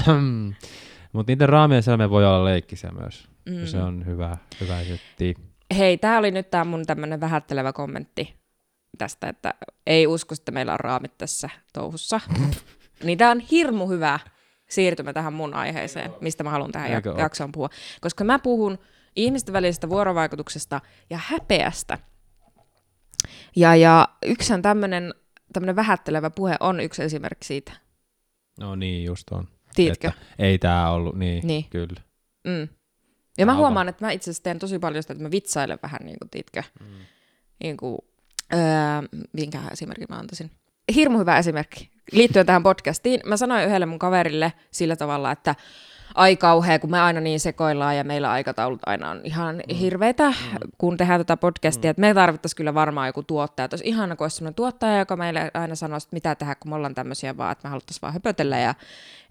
Mutta 1.13 1.33
niiden 1.33 1.49
raamien 1.49 1.83
selme 1.83 2.11
voi 2.11 2.27
olla 2.27 2.45
leikkisiä 2.45 2.91
myös. 2.91 3.29
Mm. 3.47 3.67
Se 3.67 3.79
on 3.79 4.07
hyvä, 4.07 4.37
hyvä 4.61 4.85
setti. 4.85 5.35
Hei, 5.79 5.99
tämä 5.99 6.19
oli 6.19 6.31
nyt 6.31 6.51
tämä 6.51 6.65
mun 6.65 6.87
tämmöinen 6.87 7.21
vähättelevä 7.21 7.73
kommentti 7.73 8.35
tästä, 8.99 9.29
että 9.29 9.55
ei 9.87 10.07
usko, 10.07 10.35
että 10.39 10.53
meillä 10.53 10.73
on 10.73 10.81
raamit 10.81 11.19
tässä 11.19 11.51
touhussa. 11.73 12.21
niin 13.05 13.19
tämä 13.19 13.31
on 13.31 13.41
hirmu 13.41 13.89
hyvä 13.89 14.19
siirtymä 14.71 15.13
tähän 15.13 15.33
mun 15.33 15.55
aiheeseen, 15.55 16.11
mistä 16.21 16.45
mä 16.45 16.51
haluan 16.51 16.73
tähän 16.73 16.91
Eikö 16.91 17.11
jak- 17.11 17.15
oo? 17.15 17.21
jaksoon 17.21 17.53
puhua. 17.53 17.69
Koska 18.01 18.25
mä 18.25 18.39
puhun 18.39 18.79
ihmisten 19.17 19.53
välisestä 19.53 19.89
vuorovaikutuksesta 19.89 20.81
ja 21.11 21.21
häpeästä. 21.23 21.99
Ja, 23.57 23.77
ja 23.77 24.09
yksi 24.27 24.53
tämmöinen 24.63 25.15
tämmöinen 25.53 25.77
vähättelevä 25.77 26.31
puhe 26.31 26.57
on 26.61 26.81
yksi 26.81 27.03
esimerkki 27.03 27.47
siitä. 27.47 27.73
No 28.61 28.77
niin, 28.77 29.05
just 29.05 29.31
on. 29.31 29.49
Tiedätkö? 29.75 30.09
Että 30.09 30.21
ei 30.39 30.59
tää 30.59 30.91
ollut, 30.91 31.17
niin, 31.17 31.47
Niin. 31.47 31.65
kyllä. 31.71 32.01
Mm. 32.47 32.69
Ja 33.39 33.47
mä 33.47 33.55
huomaan, 33.55 33.89
että 33.89 34.05
mä 34.05 34.11
itse 34.11 34.31
asiassa 34.31 34.43
teen 34.43 34.59
tosi 34.59 34.79
paljon 34.79 35.03
sitä, 35.03 35.13
että 35.13 35.25
mä 35.25 35.31
vitsailen 35.31 35.79
vähän, 35.83 36.01
niin 36.05 36.19
kuin, 36.19 36.31
tiitkö, 36.31 36.63
Mm. 36.81 36.87
niin 37.63 37.77
kuin, 37.77 37.99
öö, 38.55 38.59
minkähän 39.33 39.73
esimerkin 39.73 40.07
mä 40.11 40.17
antaisin. 40.19 40.51
Hirmu 40.95 41.19
hyvä 41.19 41.39
esimerkki 41.39 41.91
liittyen 42.13 42.47
tähän 42.47 42.63
podcastiin. 42.63 43.21
Mä 43.27 43.37
sanoin 43.37 43.65
yhdelle 43.67 43.87
mun 43.87 43.99
kaverille 43.99 44.53
sillä 44.71 44.97
tavalla, 44.97 45.33
että 45.33 45.55
ai 46.15 46.37
kauhea, 46.37 46.79
kun 46.79 46.91
me 46.91 47.01
aina 47.01 47.21
niin 47.21 47.41
sekoillaan 47.41 47.97
ja 47.97 48.05
meillä 48.05 48.31
aikataulut 48.31 48.81
aina 48.87 49.11
on 49.11 49.21
ihan 49.25 49.57
mm. 49.57 49.75
hirveitä, 49.75 50.31
mm. 50.31 50.35
kun 50.79 50.97
tehdään 50.97 51.21
tätä 51.21 51.37
podcastia. 51.37 51.89
Mm. 51.89 51.91
Että 51.91 52.01
me 52.01 52.15
tarvittaisiin 52.15 52.57
kyllä 52.57 52.75
varmaan 52.75 53.09
joku 53.09 53.23
tuottaja. 53.23 53.65
Että 53.65 53.75
olisi 53.75 53.89
ihana, 53.89 54.17
kun 54.17 54.25
olisi 54.25 54.37
sellainen 54.37 54.55
tuottaja, 54.55 54.99
joka 54.99 55.17
meille 55.17 55.51
aina 55.55 55.75
sanoisi, 55.75 56.07
että 56.07 56.17
mitä 56.17 56.35
tehdä, 56.35 56.55
kun 56.55 56.71
me 56.71 56.75
ollaan 56.75 56.95
tämmöisiä 56.95 57.37
vaan, 57.37 57.53
että 57.53 57.69
me 57.69 57.71
haluttaisiin 57.71 58.03
vaan 58.03 58.13
höpötellä 58.13 58.59
ja 58.59 58.75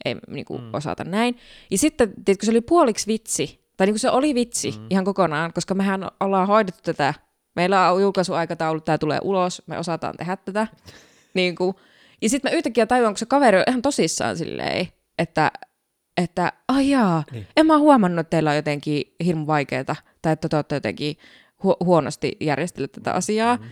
ei 0.05 0.15
niin 0.27 0.45
kuin, 0.45 0.62
mm. 0.62 0.74
osata 0.74 1.03
näin. 1.03 1.38
Ja 1.71 1.77
sitten, 1.77 2.13
tiedätkö, 2.25 2.45
se 2.45 2.51
oli 2.51 2.62
puoliksi 2.62 3.07
vitsi, 3.07 3.69
tai 3.77 3.88
niin 3.88 3.93
kuin 3.93 4.00
se 4.00 4.09
oli 4.09 4.36
vitsi 4.36 4.71
mm. 4.71 4.86
ihan 4.89 5.05
kokonaan, 5.05 5.53
koska 5.53 5.75
mehän 5.75 6.07
ollaan 6.19 6.48
hoidettu 6.48 6.81
tätä. 6.83 7.13
Meillä 7.55 7.91
on 7.91 8.01
julkaisuaikataulu, 8.01 8.81
tämä 8.81 8.98
tulee 8.98 9.19
ulos, 9.24 9.62
me 9.67 9.77
osataan 9.77 10.17
tehdä 10.17 10.38
tätä. 10.38 10.67
Niin 11.33 11.55
kuin. 11.55 11.75
Ja 12.21 12.29
sitten 12.29 12.51
mä 12.51 12.57
yhtäkkiä 12.57 12.86
tajuan, 12.86 13.13
kun 13.13 13.17
se 13.17 13.25
kaveri 13.25 13.57
on 13.57 13.63
ihan 13.67 13.81
tosissaan 13.81 14.38
silleen, 14.38 14.88
että, 15.17 15.51
että 16.23 16.53
ai 16.67 16.89
jaa, 16.89 17.23
niin. 17.31 17.47
en 17.57 17.65
mä 17.65 17.77
huomannut, 17.77 18.19
että 18.19 18.29
teillä 18.29 18.49
on 18.49 18.55
jotenkin 18.55 19.03
hirmu 19.25 19.47
vaikeaa, 19.47 19.95
tai 20.21 20.33
että 20.33 20.49
te 20.49 20.55
olette 20.55 20.75
jotenkin 20.75 21.15
hu- 21.63 21.85
huonosti 21.85 22.38
järjestellyt 22.39 22.91
tätä 22.91 23.13
asiaa. 23.13 23.57
Mm. 23.57 23.63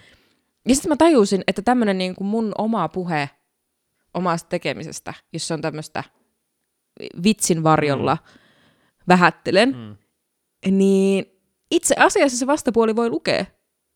Ja 0.67 0.75
sitten 0.75 0.89
mä 0.89 0.95
tajusin, 0.95 1.43
että 1.47 1.61
tämmöinen 1.61 1.97
niin 1.97 2.15
kuin 2.15 2.27
mun 2.27 2.51
oma 2.57 2.89
puhe 2.89 3.29
omasta 4.13 4.49
tekemisestä, 4.49 5.13
jos 5.33 5.47
se 5.47 5.53
on 5.53 5.61
tämmöistä 5.61 6.03
vitsin 7.23 7.63
varjolla 7.63 8.15
mm. 8.15 8.39
vähättelen, 9.07 9.75
mm. 9.75 9.97
niin 10.77 11.25
itse 11.71 11.95
asiassa 11.97 12.37
se 12.37 12.47
vastapuoli 12.47 12.95
voi 12.95 13.09
lukea 13.09 13.45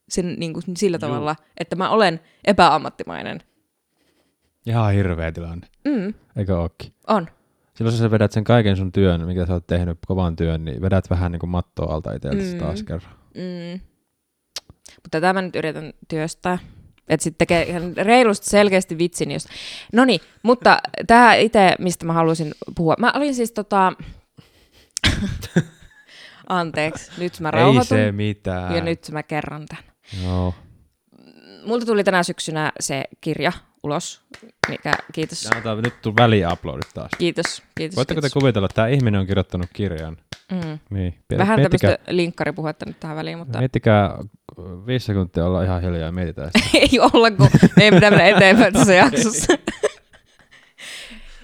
sen 0.10 0.36
niin 0.38 0.54
kuin 0.54 0.64
sillä 0.78 0.96
Juu. 0.96 1.10
tavalla, 1.10 1.36
että 1.58 1.76
mä 1.76 1.90
olen 1.90 2.20
epäammattimainen. 2.44 3.40
Ihan 4.66 4.94
hirveä 4.94 5.32
tilanne. 5.32 5.68
Mm, 5.86 6.14
Eikö 6.36 6.60
ookin? 6.60 6.94
on. 7.08 7.28
Silloin 7.82 7.98
sä 7.98 8.12
vedät 8.12 8.32
sen 8.32 8.44
kaiken 8.44 8.78
sun 8.78 8.92
työn, 8.92 9.26
mikä 9.28 9.46
sä 9.46 9.54
oot 9.54 9.68
tehnyt, 9.68 10.00
kovan 10.08 10.36
työn, 10.36 10.66
niin 10.66 10.82
vedät 10.82 11.10
vähän 11.10 11.32
niin 11.32 11.40
kuin 11.40 11.50
mattoa 11.50 11.94
alta 11.96 12.14
itseltäsi 12.14 12.54
Mm. 12.54 12.60
taas 12.60 12.84
kerran. 12.84 13.14
Mm. 13.36 13.80
Mutta 14.96 15.10
tätä 15.12 15.34
mä 15.34 15.42
nyt 15.42 15.56
yritän 15.56 15.94
työstää. 16.08 16.58
Että 17.10 17.24
sitten 17.24 17.38
tekee 17.38 17.64
ihan 17.64 17.94
reilusti 17.98 18.50
selkeästi 18.50 18.98
vitsin. 18.98 19.32
Jos... 19.32 19.48
No 19.94 20.06
niin, 20.06 20.20
mutta 20.44 20.78
tämä 21.08 21.36
itse, 21.36 21.76
mistä 21.80 22.06
mä 22.06 22.14
haluaisin 22.14 22.52
puhua. 22.76 22.96
Mä 23.00 23.14
olin 23.16 23.36
siis 23.36 23.52
tota... 23.52 23.94
Anteeksi, 26.50 27.12
nyt 27.18 27.40
mä 27.40 27.48
Ei 27.50 27.52
rauhoitun. 27.52 27.86
se 27.98 28.12
mitään. 28.12 28.76
Ja 28.76 28.82
nyt 28.84 29.10
mä 29.12 29.24
kerron 29.24 29.66
tämän. 29.66 29.84
Joo. 30.24 30.54
Multa 31.66 31.86
tuli 31.86 32.04
tänä 32.04 32.24
syksynä 32.24 32.72
se 32.80 33.04
kirja 33.22 33.52
ulos. 33.84 34.22
Mikä, 34.70 34.94
kiitos. 35.14 35.50
Ota, 35.58 35.76
nyt 35.76 36.02
tuu 36.02 36.14
väliuploadit 36.16 36.90
taas. 36.94 37.12
Kiitos, 37.18 37.64
kiitos. 37.78 37.96
Voitteko 37.96 38.22
te 38.22 38.26
kiitos. 38.26 38.42
kuvitella, 38.42 38.66
että 38.66 38.76
tämä 38.76 38.88
ihminen 38.88 39.20
on 39.20 39.28
kirjoittanut 39.28 39.70
kirjan? 39.74 40.18
Mm. 40.52 40.80
Niin. 40.90 41.16
Vähän 41.38 41.60
miettikää, 41.60 41.90
tämmöistä 41.90 42.16
linkkaripuhetta 42.16 42.86
nyt 42.86 43.00
tähän 43.00 43.18
väliin, 43.18 43.38
mutta 43.38 43.60
miettikää 43.60 44.18
viisi 44.86 45.06
sekuntia 45.06 45.46
olla 45.46 45.64
ihan 45.64 45.82
hiljaa 45.82 46.06
ja 46.06 46.12
mietitään 46.12 46.52
sitä. 46.58 46.78
ei 46.78 47.00
olla, 47.00 47.32
kun 47.32 47.50
ei 47.80 47.92
pitää 47.92 48.10
mennä 48.12 48.26
eteenpäin 48.26 48.74
tässä 48.74 48.94
jaksossa. 49.04 49.54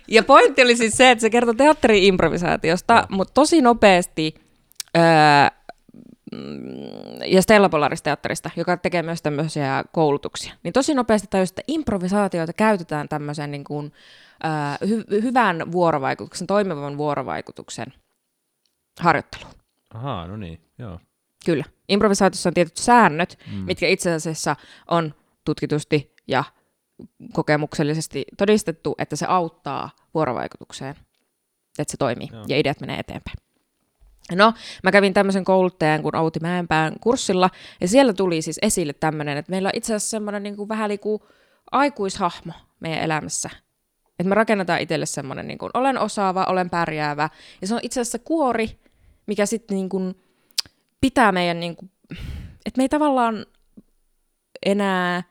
Ja 0.08 0.24
pointti 0.24 0.62
oli 0.62 0.76
siis 0.76 0.98
se, 0.98 1.12
että 1.12 1.22
se 1.22 1.30
kertoo 1.30 1.54
teatteri-improvisaatiosta, 1.54 3.08
mutta 3.10 3.34
tosi 3.34 3.62
nopeasti, 3.62 4.36
öö, 4.98 5.04
ja 7.26 7.42
Stella 7.42 7.70
Polaris 7.70 8.02
teatterista, 8.02 8.50
joka 8.56 8.78
tekee 8.78 9.02
myös 9.04 9.22
tämmöisiä 9.22 9.84
koulutuksia, 9.92 10.54
niin 10.64 10.74
tosi 10.74 10.94
nopeasti 10.94 11.28
tajusi, 11.32 11.52
että 11.52 11.62
improvisaatioita 11.68 12.54
käytetään 12.54 13.10
tämmöisen 13.10 13.52
niin 13.52 13.64
kuin, 13.64 13.94
öö, 14.46 14.88
hy- 14.88 15.22
hyvän 15.24 15.72
vuorovaikutuksen, 15.72 16.48
toimivan 16.48 16.98
vuorovaikutuksen 16.98 17.94
harjoitteluun. 19.00 19.54
Ahaa, 19.94 20.28
no 20.28 20.38
niin, 20.38 20.62
joo. 20.78 21.00
Kyllä. 21.46 21.64
Improvisaatiossa 21.90 22.50
on 22.50 22.54
tietyt 22.54 22.78
säännöt, 22.78 23.38
Mm. 23.52 23.58
mitkä 23.58 23.88
itse 23.88 24.14
asiassa 24.14 24.56
on 24.88 25.14
tutkitusti 25.46 26.16
ja 26.28 26.44
kokemuksellisesti 27.34 28.26
todistettu, 28.38 28.96
että 28.98 29.16
se 29.16 29.26
auttaa 29.30 29.90
vuorovaikutukseen, 30.14 30.96
että 31.80 31.92
se 31.92 31.98
toimii 31.98 32.30
Joo. 32.32 32.46
ja 32.48 32.58
ideat 32.58 32.80
menee 32.80 33.00
eteenpäin. 33.00 33.38
No, 34.36 34.54
mä 34.84 34.92
kävin 34.92 35.14
tämmöisen 35.14 35.44
kouluttajan 35.46 36.02
kuin 36.02 36.16
Outi 36.16 36.40
Mäenpään 36.40 36.94
kurssilla, 37.02 37.50
ja 37.82 37.88
siellä 37.88 38.14
tuli 38.14 38.42
siis 38.42 38.60
esille 38.62 38.94
tämmöinen, 38.94 39.38
että 39.38 39.52
meillä 39.52 39.68
on 39.68 39.78
itse 39.78 39.96
asiassa 39.96 40.10
semmoinen 40.10 40.44
niin 40.44 40.56
kuin, 40.56 40.70
vähän 40.70 40.90
niin 40.90 41.00
kuin 41.00 41.22
aikuishahmo 41.72 42.54
meidän 42.80 43.04
elämässä. 43.04 43.50
Että 44.20 44.30
me 44.30 44.36
rakennetaan 44.36 44.82
itselle 44.82 45.06
semmoinen, 45.06 45.48
niin 45.48 45.58
kuin, 45.58 45.72
olen 45.74 46.00
osaava, 46.00 46.46
olen 46.50 46.70
pärjäävä, 46.70 47.30
ja 47.62 47.68
se 47.68 47.76
on 47.76 47.80
itse 47.84 48.02
asiassa 48.02 48.20
kuori, 48.20 48.80
mikä 49.26 49.46
sitten 49.46 49.76
niin 49.78 49.90
kuin, 49.90 50.16
pitää 51.02 51.32
meidän, 51.32 51.60
niin 51.60 51.76
kuin, 51.76 51.92
että 52.66 52.78
me 52.78 52.84
ei 52.84 52.90
tavallaan 52.90 53.46
enää 54.66 55.24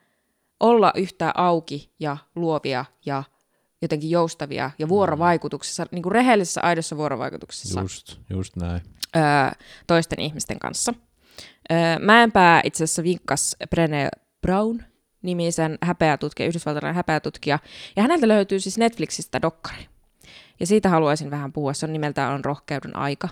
olla 0.60 0.92
yhtä 0.94 1.32
auki 1.34 1.92
ja 2.00 2.16
luovia 2.34 2.84
ja 3.06 3.22
jotenkin 3.82 4.10
joustavia 4.10 4.70
ja 4.78 4.88
vuorovaikutuksessa, 4.88 5.86
niin 5.90 6.02
kuin 6.02 6.12
rehellisessä 6.12 6.60
aidossa 6.60 6.96
vuorovaikutuksessa 6.96 7.80
Just, 7.80 8.18
just 8.30 8.56
näin. 8.56 8.80
öö, 9.16 9.22
toisten 9.86 10.20
ihmisten 10.20 10.58
kanssa. 10.58 10.94
Öö, 11.72 11.98
Mäenpää 12.00 12.60
itse 12.64 12.84
asiassa 12.84 13.02
vinkkas 13.02 13.56
Brené 13.74 14.08
Brown 14.40 14.78
nimisen 15.22 15.78
häpeätutkija, 15.82 16.48
yhdysvaltalainen 16.48 16.94
häpeätutkija, 16.94 17.58
ja 17.96 18.02
häneltä 18.02 18.28
löytyy 18.28 18.60
siis 18.60 18.78
Netflixistä 18.78 19.42
dokkari. 19.42 19.86
Ja 20.60 20.66
siitä 20.66 20.88
haluaisin 20.88 21.30
vähän 21.30 21.52
puhua. 21.52 21.72
Se 21.72 21.86
on 21.86 21.92
nimeltään 21.92 22.34
on 22.34 22.44
Rohkeuden 22.44 22.96
aika. 22.96 23.28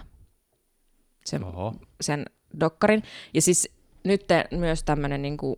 Sen, 1.24 1.44
Oho. 1.44 1.74
sen 2.00 2.24
dokkarin. 2.60 3.02
Ja 3.34 3.42
siis 3.42 3.68
nyt 4.04 4.24
myös 4.50 4.84
tämmöinen, 4.84 5.22
niin 5.22 5.36
kuin, 5.36 5.56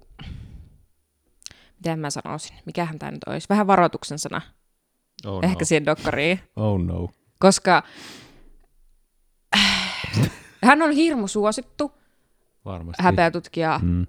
miten 1.76 1.98
mä 1.98 2.10
sanoisin, 2.10 2.56
mikähän 2.66 2.98
tämä 2.98 3.10
nyt 3.12 3.24
olisi, 3.26 3.48
vähän 3.48 3.66
varoituksen 3.66 4.18
sana 4.18 4.40
Oh 5.26 5.40
ehkä 5.44 5.58
no. 5.60 5.64
siihen 5.64 5.86
dokkariin. 5.86 6.40
Oh 6.56 6.80
no. 6.80 7.08
Koska 7.38 7.82
hän 10.64 10.82
on 10.82 10.90
hirmu 10.92 11.28
suosittu 11.28 11.92
Varmasti. 12.64 13.02
häpeätutkija 13.02 13.80
Mm. 13.82 14.06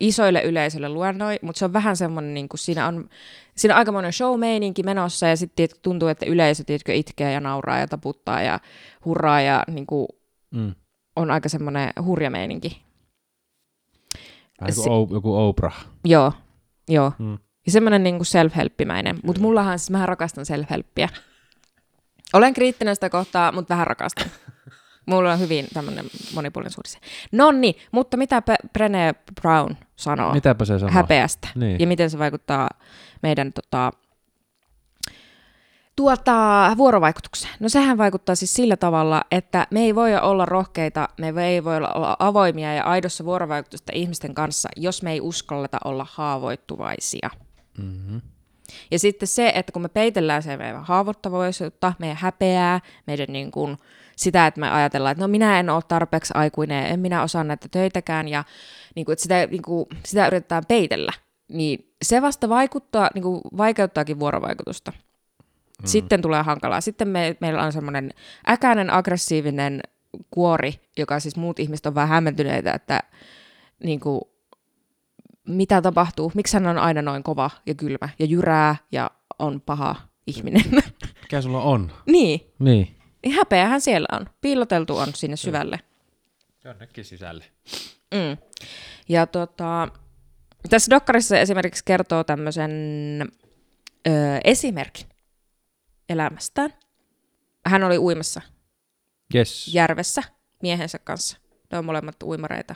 isoille 0.00 0.42
yleisöille 0.42 0.88
luennoi, 0.88 1.38
mutta 1.42 1.58
se 1.58 1.64
on 1.64 1.72
vähän 1.72 1.96
semmoinen, 1.96 2.34
niin 2.34 2.48
kuin 2.48 2.58
siinä 2.58 2.86
on, 2.86 3.08
siinä 3.56 3.74
on 3.74 3.78
aikamoinen 3.78 4.12
show-meininki 4.12 4.82
menossa 4.82 5.26
ja 5.26 5.36
sitten 5.36 5.68
tuntuu, 5.82 6.08
että 6.08 6.26
yleisö 6.26 6.64
tiedätkö, 6.64 6.94
itkee 6.94 7.32
ja 7.32 7.40
nauraa 7.40 7.78
ja 7.78 7.86
taputtaa 7.88 8.42
ja 8.42 8.60
hurraa 9.04 9.40
ja 9.40 9.64
niin 9.70 9.86
kuin, 9.86 10.06
Mm. 10.54 10.74
on 11.16 11.30
aika 11.30 11.48
semmoinen 11.48 11.92
hurja 12.04 12.30
meininki. 12.30 12.82
Vähän 14.60 14.72
o- 14.88 15.08
joku 15.14 15.36
Oprah. 15.36 15.86
Joo, 16.04 16.32
joo. 16.88 17.12
Mm. 17.18 17.38
Ja 17.66 17.72
semmoinen 17.72 18.02
niin 18.02 18.16
kuin 18.16 18.26
self-helppimäinen. 18.26 19.18
Mutta 19.22 19.42
mullahan 19.42 19.78
siis, 19.78 19.90
mähän 19.90 20.08
rakastan 20.08 20.44
self-helppiä. 20.44 21.08
Olen 22.32 22.54
kriittinen 22.54 22.96
sitä 22.96 23.10
kohtaa, 23.10 23.52
mutta 23.52 23.74
vähän 23.74 23.86
rakastan. 23.86 24.26
Mulla 25.06 25.32
on 25.32 25.40
hyvin 25.40 25.66
tämmöinen 25.74 26.04
monipuolinen 26.34 26.72
suhdise. 26.72 26.98
No 27.32 27.52
niin, 27.52 27.74
mutta 27.92 28.16
mitä 28.16 28.42
Pe- 28.42 28.56
Brené 28.78 29.14
Brown 29.40 29.76
sanoo 29.96 30.34
Mitäpä 30.34 30.64
se 30.64 30.78
sanoo? 30.78 30.94
häpeästä? 30.94 31.48
Niin. 31.54 31.80
Ja 31.80 31.86
miten 31.86 32.10
se 32.10 32.18
vaikuttaa 32.18 32.70
meidän 33.22 33.52
tota, 33.52 33.92
tuota, 35.96 36.72
vuorovaikutukseen? 36.76 37.54
No 37.60 37.68
sehän 37.68 37.98
vaikuttaa 37.98 38.34
siis 38.34 38.54
sillä 38.54 38.76
tavalla, 38.76 39.22
että 39.30 39.66
me 39.70 39.80
ei 39.80 39.94
voi 39.94 40.16
olla 40.16 40.44
rohkeita, 40.44 41.08
me 41.20 41.46
ei 41.46 41.64
voi 41.64 41.76
olla 41.76 42.16
avoimia 42.18 42.74
ja 42.74 42.84
aidossa 42.84 43.24
vuorovaikutusta 43.24 43.92
ihmisten 43.94 44.34
kanssa, 44.34 44.68
jos 44.76 45.02
me 45.02 45.12
ei 45.12 45.20
uskalleta 45.20 45.78
olla 45.84 46.06
haavoittuvaisia. 46.10 47.30
Mm-hmm. 47.78 48.20
Ja 48.90 48.98
sitten 48.98 49.28
se, 49.28 49.52
että 49.54 49.72
kun 49.72 49.82
me 49.82 49.88
peitellään 49.88 50.42
se 50.42 50.56
meidän 50.56 50.84
haavoittavaisuutta, 50.84 51.92
meidän 51.98 52.16
häpeää, 52.16 52.80
meidän 53.06 53.26
niin 53.28 53.50
kuin, 53.50 53.76
sitä, 54.16 54.46
että 54.46 54.60
me 54.60 54.70
ajatellaan, 54.70 55.12
että 55.12 55.24
no 55.24 55.28
minä 55.28 55.60
en 55.60 55.70
ole 55.70 55.82
tarpeeksi 55.88 56.32
aikuinen, 56.36 56.86
en 56.86 57.00
minä 57.00 57.22
osaa 57.22 57.44
näitä 57.44 57.68
töitäkään, 57.70 58.28
ja 58.28 58.44
niin 58.94 59.04
kuin, 59.06 59.12
että 59.12 59.22
sitä, 59.22 59.46
niin 59.46 59.62
kuin, 59.62 59.86
sitä 60.04 60.26
yritetään 60.26 60.62
peitellä, 60.68 61.12
niin 61.48 61.92
se 62.04 62.22
vasta 62.22 62.48
vaikuttaa, 62.48 63.10
niin 63.14 63.22
kuin, 63.22 63.40
vaikeuttaakin 63.56 64.20
vuorovaikutusta. 64.20 64.92
Mm. 65.82 65.86
Sitten 65.86 66.22
tulee 66.22 66.42
hankalaa. 66.42 66.80
Sitten 66.80 67.08
me, 67.08 67.36
meillä 67.40 67.62
on 67.62 67.72
semmoinen 67.72 68.10
äkäinen, 68.48 68.90
aggressiivinen 68.90 69.80
kuori, 70.30 70.74
joka 70.96 71.20
siis 71.20 71.36
muut 71.36 71.58
ihmiset 71.58 71.86
on 71.86 71.94
vähän 71.94 72.08
hämmentyneitä, 72.08 72.72
että 72.72 73.02
niin 73.84 74.00
kuin, 74.00 74.20
mitä 75.48 75.82
tapahtuu, 75.82 76.32
miksi 76.34 76.56
hän 76.56 76.66
on 76.66 76.78
aina 76.78 77.02
noin 77.02 77.22
kova 77.22 77.50
ja 77.66 77.74
kylmä 77.74 78.08
ja 78.18 78.26
jyrää 78.26 78.76
ja 78.92 79.10
on 79.38 79.60
paha 79.60 79.96
ihminen. 80.26 80.62
Mikä 81.22 81.40
sulla 81.42 81.62
on? 81.62 81.92
niin, 82.06 82.40
Niin. 82.58 82.96
häpeähän 83.36 83.80
siellä 83.80 84.06
on. 84.12 84.26
Piiloteltu 84.40 84.96
on 84.96 85.08
sinne 85.14 85.36
syvälle. 85.36 85.80
Jonnekin 86.64 87.04
sisälle. 87.04 87.44
Mm. 88.14 88.36
Ja 89.08 89.26
tota, 89.26 89.88
tässä 90.70 90.90
dokkarissa 90.90 91.38
esimerkiksi 91.38 91.82
kertoo 91.84 92.24
tämmöisen 92.24 92.70
ö, 94.08 94.10
esimerkin 94.44 95.06
elämästään. 96.08 96.74
Hän 97.66 97.84
oli 97.84 97.98
uimassa 97.98 98.40
Yes. 99.34 99.74
järvessä 99.74 100.22
miehensä 100.62 100.98
kanssa. 100.98 101.38
Ne 101.72 101.78
on 101.78 101.84
molemmat 101.84 102.22
uimareita, 102.22 102.74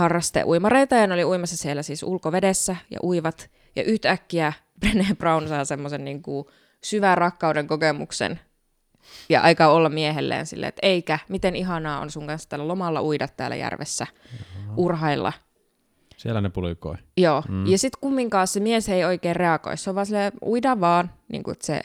harrasteuimareita, 0.00 0.94
ja 0.94 1.06
ne 1.06 1.14
oli 1.14 1.24
uimassa 1.24 1.56
siellä 1.56 1.82
siis 1.82 2.02
ulkovedessä 2.02 2.76
ja 2.90 2.98
uivat. 3.02 3.50
Ja 3.76 3.82
yhtäkkiä 3.82 4.52
Brené 4.86 5.14
Brown 5.18 5.48
saa 5.48 5.64
semmoisen 5.64 6.04
niin 6.04 6.22
kuin 6.22 6.46
syvän 6.84 7.18
rakkauden 7.18 7.66
kokemuksen 7.66 8.40
ja 9.28 9.40
aikaa 9.40 9.72
olla 9.72 9.88
miehelleen 9.88 10.46
silleen, 10.46 10.68
että 10.68 10.86
eikä, 10.86 11.18
miten 11.28 11.56
ihanaa 11.56 12.00
on 12.00 12.10
sun 12.10 12.26
kanssa 12.26 12.48
tällä 12.48 12.68
lomalla 12.68 13.02
uida 13.02 13.28
täällä 13.28 13.56
järvessä, 13.56 14.06
urhailla. 14.76 15.32
Siellä 16.16 16.40
ne 16.40 16.50
pulikoi. 16.50 16.94
Joo, 17.16 17.42
mm. 17.48 17.66
ja 17.66 17.78
sitten 17.78 18.00
kumminkaan 18.00 18.46
se 18.46 18.60
mies 18.60 18.88
ei 18.88 19.04
oikein 19.04 19.36
reagoi. 19.36 19.76
Se 19.76 19.90
on 19.90 19.96
vaan 19.96 20.06
silleen, 20.06 20.32
uida 20.46 20.80
vaan, 20.80 21.10
niin 21.28 21.42
kuin, 21.42 21.56
se 21.60 21.80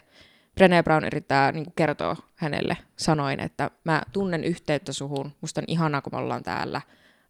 Brené 0.55 0.83
Brown 0.83 1.05
yrittää 1.05 1.51
niin 1.51 1.63
kuin 1.63 1.73
kertoa 1.75 2.15
hänelle 2.35 2.77
sanoin, 2.95 3.39
että 3.39 3.71
mä 3.83 4.01
tunnen 4.13 4.43
yhteyttä 4.43 4.93
suhun, 4.93 5.31
musta 5.41 5.61
on 5.61 5.65
ihanaa, 5.67 6.01
kun 6.01 6.13
me 6.13 6.17
ollaan 6.17 6.43
täällä, 6.43 6.81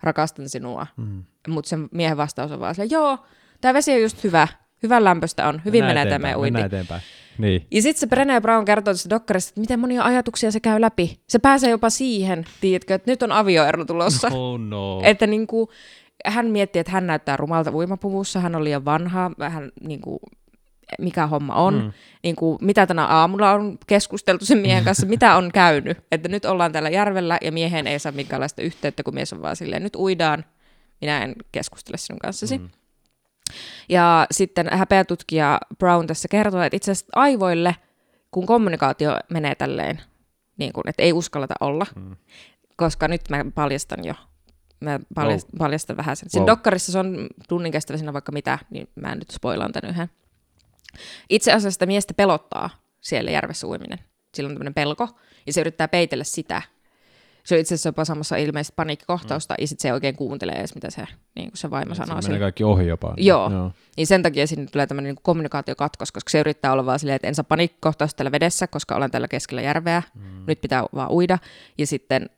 rakastan 0.04 0.50
sinua. 0.50 0.88
Mm. 0.98 1.24
Mutta 1.48 1.70
sen 1.70 1.88
miehen 1.92 2.18
vastaus 2.18 2.52
on 2.52 2.60
vaan 2.60 2.76
silleen, 2.76 2.92
joo, 2.92 3.18
tämä 3.62 3.74
vesi 3.74 3.94
on 3.94 4.02
just 4.02 4.24
hyvä, 4.24 4.48
hyvän 4.84 5.04
lämpöstä 5.04 5.48
on, 5.48 5.62
hyvin 5.66 5.84
Mennään 5.84 6.08
menee 6.08 6.20
tämä 6.20 6.30
eteenpäin, 6.30 6.38
uinti. 6.38 6.62
Eteenpäin. 6.62 7.02
Niin. 7.38 7.68
Ja 7.72 7.82
sitten 7.82 8.10
se 8.10 8.16
Brené 8.16 8.42
Brown 8.42 8.66
kertoo 8.66 8.94
tässä 8.94 9.10
dokkarissa, 9.10 9.50
että 9.50 9.62
miten 9.62 9.80
monia 9.80 10.04
ajatuksia 10.04 10.52
se 10.52 10.60
käy 10.60 10.82
läpi. 10.82 11.20
Se 11.28 11.40
pääsee 11.40 11.70
jopa 11.70 11.90
siihen, 11.90 12.46
tiedätkö, 12.62 12.96
että 12.96 13.12
nyt 13.12 13.24
on 13.24 13.32
avioero 13.32 13.86
tulossa. 13.86 14.28
Oh 14.34 14.60
no. 14.60 15.02
Että 15.04 15.28
niin 15.28 15.48
kuin, 15.48 15.70
hän 16.26 16.46
miettii, 16.46 16.80
että 16.80 16.92
hän 16.92 17.08
näyttää 17.08 17.38
rumalta 17.38 17.72
uimapuvussa, 17.74 18.40
hän 18.40 18.56
on 18.56 18.64
liian 18.64 18.86
vanha, 18.86 19.32
hän 19.50 19.72
niin 19.82 20.02
kuin, 20.02 20.20
mikä 21.00 21.28
homma 21.28 21.54
on, 21.54 21.74
mm. 21.74 21.92
niin 22.24 22.36
kuin, 22.36 22.58
mitä 22.62 22.88
tänä 22.88 23.06
aamulla 23.06 23.52
on 23.52 23.78
keskusteltu 23.88 24.46
sen 24.46 24.58
miehen 24.58 24.84
kanssa, 24.86 25.08
mitä 25.08 25.36
on 25.36 25.52
käynyt. 25.54 25.98
Että 26.12 26.30
nyt 26.30 26.46
ollaan 26.46 26.72
täällä 26.72 26.90
järvellä 26.90 27.38
ja 27.42 27.52
miehen 27.52 27.88
ei 27.88 28.00
saa 28.00 28.12
minkäänlaista 28.12 28.62
yhteyttä, 28.62 29.04
kun 29.04 29.14
mies 29.14 29.34
on 29.34 29.42
vaan 29.42 29.56
silleen, 29.56 29.84
nyt 29.84 29.96
uidaan, 29.96 30.46
minä 31.02 31.24
en 31.24 31.36
keskustele 31.52 31.98
sinun 31.98 32.20
kanssasi. 32.20 32.58
Mm. 32.58 32.70
Ja 33.90 34.28
sitten 34.32 34.70
häpeätutkija 34.72 35.60
Brown 35.80 36.08
tässä 36.08 36.28
kertoo, 36.28 36.62
että 36.62 36.78
itse 36.78 36.92
asiassa 36.92 37.12
aivoille, 37.16 37.76
kun 38.32 38.46
kommunikaatio 38.46 39.18
menee 39.30 39.56
tälleen, 39.56 40.02
niin 40.58 40.74
kuin, 40.74 40.90
että 40.90 41.04
ei 41.04 41.14
uskalleta 41.14 41.54
olla, 41.60 41.86
mm. 41.96 42.16
koska 42.76 43.08
nyt 43.08 43.22
mä 43.30 43.46
paljastan 43.56 44.06
jo, 44.06 44.14
mä 44.80 45.00
paljastan, 45.16 45.52
wow. 45.54 45.58
paljastan 45.58 45.98
vähän 45.98 46.16
sen. 46.16 46.30
Siinä 46.30 46.42
Wow. 46.42 46.50
dokkarissa 46.50 46.92
se 46.92 47.00
on 47.00 47.28
tunnin 47.50 47.72
kestävä 47.72 47.98
siinä 47.98 48.14
vaikka 48.14 48.32
mitä, 48.32 48.60
niin 48.70 48.88
mä 48.96 49.12
en 49.12 49.20
nyt 49.20 49.32
spoilaan 49.32 49.72
tän 49.72 49.90
yhden. 49.90 50.10
Itse 51.30 51.52
asiassa 51.52 51.72
sitä 51.72 51.86
miestä 51.86 52.14
pelottaa 52.14 52.70
siellä 53.02 53.32
järvessä 53.32 53.68
uiminen. 53.68 54.00
Sillä 54.34 54.48
on 54.48 54.54
tämmöinen 54.54 54.74
pelko, 54.74 55.10
ja 55.48 55.54
se 55.54 55.62
yrittää 55.62 55.88
peitellä 55.88 56.24
sitä. 56.24 56.62
Se 57.44 57.56
on 57.56 57.62
itse 57.62 57.76
asiassa 57.76 57.90
jopa 57.90 58.06
samassa 58.06 58.36
ilmeisesti 58.36 58.74
paniikkikohtausta, 58.76 59.54
mm. 59.54 59.62
ja 59.62 59.68
sitten 59.68 59.82
se 59.82 59.88
ei 59.88 59.92
oikein 59.92 60.16
kuuntele 60.16 60.52
edes, 60.52 60.76
mitä 60.76 60.90
se, 60.90 61.08
niin 61.36 61.50
kuin 61.50 61.58
se 61.58 61.72
vaimo 61.72 61.96
sanoo. 61.96 62.22
Se 62.22 62.28
menee 62.28 62.40
kaikki 62.40 62.64
ohi 62.64 62.88
jopa. 62.88 63.14
Joo. 63.18 63.52
Joo. 63.52 63.72
Niin 63.98 64.08
sen 64.08 64.24
takia 64.24 64.48
sinne 64.48 64.66
tulee 64.72 64.88
tämmöinen 64.88 65.16
niin 65.16 65.24
kommunikaatiokatkos, 65.24 66.12
koska 66.12 66.30
se 66.30 66.40
yrittää 66.40 66.72
olla 66.72 66.86
vaan 66.86 67.00
silleen, 67.00 67.16
että 67.16 67.28
en 67.28 67.36
saa 67.36 67.44
paniikkikohtausta 67.44 68.18
täällä 68.18 68.32
vedessä, 68.32 68.68
koska 68.68 68.96
olen 68.96 69.12
täällä 69.12 69.28
keskellä 69.28 69.62
järveä. 69.62 70.04
Mm. 70.14 70.44
Nyt 70.48 70.62
pitää 70.62 70.84
vaan 70.96 71.12
uida. 71.12 71.38
Ja 71.78 71.88
sitten 71.88 72.30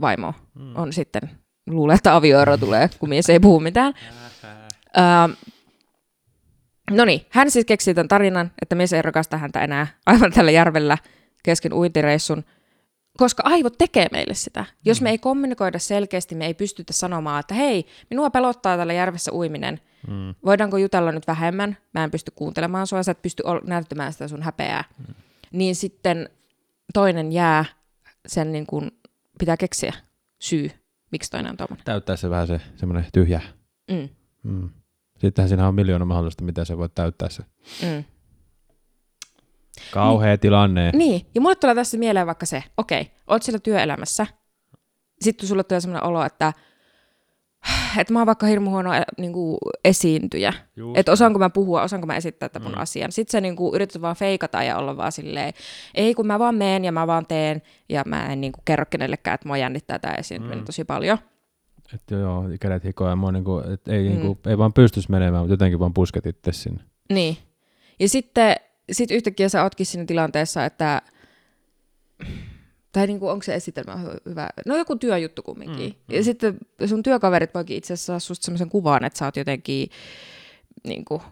vaimo 0.00 0.34
mm. 0.54 0.76
on 0.76 0.92
sitten, 0.92 1.30
luulee, 1.66 1.94
että 1.94 2.16
avioero 2.16 2.56
tulee, 2.56 2.90
kun 2.98 3.08
mies 3.08 3.30
ei 3.30 3.40
puhu 3.40 3.60
mitään. 3.60 3.94
Öö, 4.96 5.36
no 6.90 7.04
niin, 7.04 7.26
hän 7.30 7.50
siis 7.50 7.64
keksii 7.64 7.94
tämän 7.94 8.08
tarinan, 8.08 8.50
että 8.62 8.74
mies 8.74 8.92
ei 8.92 9.02
rakasta 9.02 9.38
häntä 9.38 9.60
enää 9.60 9.86
aivan 10.06 10.32
tällä 10.32 10.50
järvellä 10.50 10.98
kesken 11.42 11.72
uintireissun, 11.72 12.44
koska 13.18 13.42
aivot 13.46 13.78
tekee 13.78 14.06
meille 14.12 14.34
sitä. 14.34 14.64
Jos 14.84 15.00
me 15.00 15.10
ei 15.10 15.18
kommunikoida 15.18 15.78
selkeästi, 15.78 16.34
me 16.34 16.46
ei 16.46 16.54
pystytä 16.54 16.92
sanomaan, 16.92 17.40
että 17.40 17.54
hei, 17.54 17.86
minua 18.10 18.30
pelottaa 18.30 18.76
tällä 18.76 18.92
järvessä 18.92 19.32
uiminen. 19.32 19.80
Mm. 20.08 20.34
Voidaanko 20.44 20.76
jutella 20.76 21.12
nyt 21.12 21.26
vähemmän? 21.26 21.76
Mä 21.94 22.04
en 22.04 22.10
pysty 22.10 22.32
kuuntelemaan 22.34 22.86
sua, 22.86 23.02
sä 23.02 23.12
et 23.12 23.22
pysty 23.22 23.42
näyttämään 23.64 24.12
sitä 24.12 24.28
sun 24.28 24.42
häpeää. 24.42 24.84
Mm. 24.98 25.14
Niin 25.52 25.76
sitten 25.76 26.28
toinen 26.94 27.32
jää 27.32 27.64
sen 28.26 28.52
niin 28.52 28.66
kuin, 28.66 28.90
pitää 29.38 29.56
keksiä 29.56 29.92
syy, 30.38 30.70
miksi 31.12 31.30
toinen 31.30 31.50
on 31.50 31.56
tuommoinen. 31.56 31.84
Täyttää 31.84 32.16
se 32.16 32.30
vähän 32.30 32.46
se 32.46 32.60
semmoinen 32.76 33.06
tyhjä. 33.12 33.40
Mm. 33.90 34.08
Mm. 34.42 34.70
Sittenhän 35.22 35.48
siinä 35.48 35.68
on 35.68 35.74
miljoona 35.74 36.04
mahdollista, 36.04 36.44
miten 36.44 36.66
se 36.66 36.78
voi 36.78 36.88
täyttää 36.94 37.28
se. 37.28 37.42
Mm. 37.82 38.04
Kauhea 39.90 40.30
niin. 40.30 40.40
tilanne. 40.40 40.90
Niin, 40.94 41.26
ja 41.34 41.40
mulle 41.40 41.54
tulee 41.56 41.74
tässä 41.74 41.98
mieleen 41.98 42.26
vaikka 42.26 42.46
se, 42.46 42.64
okei, 42.76 43.10
oot 43.26 43.42
siellä 43.42 43.58
työelämässä, 43.58 44.26
sitten 45.20 45.48
sulle 45.48 45.64
tulee 45.64 45.80
sellainen 45.80 46.08
olo, 46.08 46.24
että, 46.24 46.52
että 47.98 48.12
mä 48.12 48.18
oon 48.20 48.26
vaikka 48.26 48.46
hirmu 48.46 48.70
huono 48.70 48.90
niin 49.18 49.32
kuin 49.32 49.58
esiintyjä, 49.84 50.52
Just. 50.76 50.98
että 50.98 51.12
osaanko 51.12 51.38
mä 51.38 51.50
puhua, 51.50 51.82
osaanko 51.82 52.06
mä 52.06 52.16
esittää 52.16 52.48
tämän 52.48 52.68
mun 52.68 52.76
Mm. 52.78 52.82
asian. 52.82 53.12
Sitten 53.12 53.32
sä 53.32 53.40
niin 53.40 53.56
kuin 53.56 53.74
yrität 53.74 54.02
vaan 54.02 54.16
feikata 54.16 54.62
ja 54.62 54.76
olla 54.78 54.96
vaan 54.96 55.12
silleen, 55.12 55.52
ei 55.94 56.14
kun 56.14 56.26
mä 56.26 56.38
vaan 56.38 56.54
meen 56.54 56.84
ja 56.84 56.92
mä 56.92 57.06
vaan 57.06 57.26
teen, 57.26 57.62
ja 57.88 58.02
mä 58.06 58.32
en 58.32 58.40
niin 58.40 58.52
kuin 58.52 58.62
kerro 58.64 58.84
kenellekään, 58.90 59.34
että 59.34 59.48
mua 59.48 59.56
jännittää 59.56 59.98
tämä 59.98 60.14
esiintyminen 60.14 60.58
Mm. 60.62 60.64
tosi 60.66 60.84
paljon. 60.84 61.18
Että 61.94 62.14
joo, 62.14 62.44
kädet 62.60 62.84
hikoa 62.84 63.08
ja 63.08 63.16
mua 63.16 63.32
niinku, 63.32 63.58
et 63.72 63.88
ei, 63.88 64.02
Mm. 64.08 64.14
mm. 64.14 64.20
niinku, 64.20 64.38
ei 64.50 64.58
vaan 64.58 64.72
pystys 64.72 65.08
menemään, 65.08 65.42
mutta 65.42 65.52
jotenkin 65.52 65.78
vaan 65.78 65.94
pusket 65.94 66.26
itse 66.26 66.52
sinne. 66.52 66.82
Niin. 67.12 67.36
Ja 68.00 68.08
sitten 68.08 68.56
sit 68.92 69.10
yhtäkkiä 69.10 69.48
sä 69.48 69.62
ootkin 69.62 69.86
siinä 69.86 70.04
tilanteessa, 70.04 70.64
että 70.64 71.02
tai 72.92 73.06
niinku, 73.06 73.28
onko 73.28 73.42
se 73.42 73.54
esitelmä 73.54 73.94
hy- 73.94 74.30
hyvä? 74.30 74.50
No 74.66 74.76
joku 74.76 74.96
työjuttu 74.96 75.42
kumminkin. 75.42 75.88
Mm, 75.90 75.96
Mm, 76.08 76.16
ja 76.16 76.24
sitten 76.24 76.58
sun 76.86 77.02
työkaverit 77.02 77.54
voikin 77.54 77.76
itse 77.76 77.92
asiassa 77.94 78.06
saada 78.06 78.20
susta 78.20 78.44
semmoisen 78.44 78.68
kuvan, 78.68 79.04
että 79.04 79.18
sä 79.18 79.24
oot 79.24 79.36
jotenkin 79.36 79.88
niinku, 80.84 81.22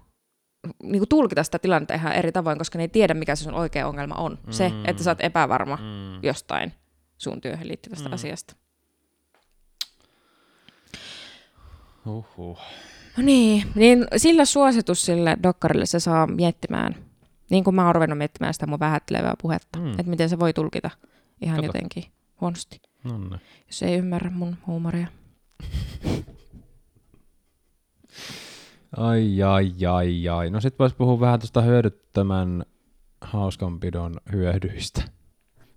niinku 0.82 1.06
tulkita 1.06 1.42
sitä 1.42 1.58
tilannetta 1.58 1.94
ihan 1.94 2.12
eri 2.12 2.32
tavoin, 2.32 2.58
koska 2.58 2.78
ne 2.78 2.84
ei 2.84 2.88
tiedä, 2.88 3.14
mikä 3.14 3.36
se 3.36 3.44
sun 3.44 3.54
oikea 3.54 3.88
ongelma 3.88 4.14
on. 4.14 4.38
Mm. 4.46 4.52
Se, 4.52 4.70
että 4.84 5.02
sä 5.02 5.10
oot 5.10 5.20
epävarma 5.24 5.76
mm. 5.76 6.22
Jostain 6.22 6.72
sun 7.18 7.40
työhön 7.40 7.68
liittyvästä 7.68 8.08
mm. 8.08 8.14
asiasta. 8.14 8.54
Uhuh. 12.06 12.58
No 13.16 13.22
niin, 13.22 13.62
niin 13.74 14.06
sillä 14.16 14.44
suositus 14.44 15.06
sille 15.06 15.36
dokkarille 15.42 15.86
se 15.86 16.00
saa 16.00 16.26
miettimään, 16.26 16.94
niin 17.50 17.64
kuin 17.64 17.74
mä 17.74 17.86
oon 17.86 17.94
ruvennut 17.94 18.18
miettimään 18.18 18.54
sitä 18.54 18.66
mun 18.66 18.80
vähättelevää 18.80 19.34
puhetta, 19.42 19.78
Mm. 19.78 19.90
että 19.90 20.02
miten 20.02 20.28
se 20.28 20.38
voi 20.38 20.52
tulkita 20.52 20.90
ihan 21.42 21.56
Kato. 21.56 21.66
Jotenkin 21.66 22.04
huonosti, 22.40 22.80
No 23.04 23.18
niin. 23.18 23.40
jos 23.66 23.82
ei 23.82 23.94
ymmärrä 23.98 24.30
mun 24.30 24.56
huumoria. 24.66 25.06
Ai, 28.96 29.42
ai, 29.42 29.72
ai, 29.90 30.28
ai. 30.28 30.50
No 30.50 30.60
sit 30.60 30.78
vois 30.78 30.94
puhua 30.94 31.20
vähän 31.20 31.40
tuosta 31.40 31.60
hyödyttömän 31.62 32.64
hauskanpidon 33.20 34.14
hyödyistä. 34.32 35.02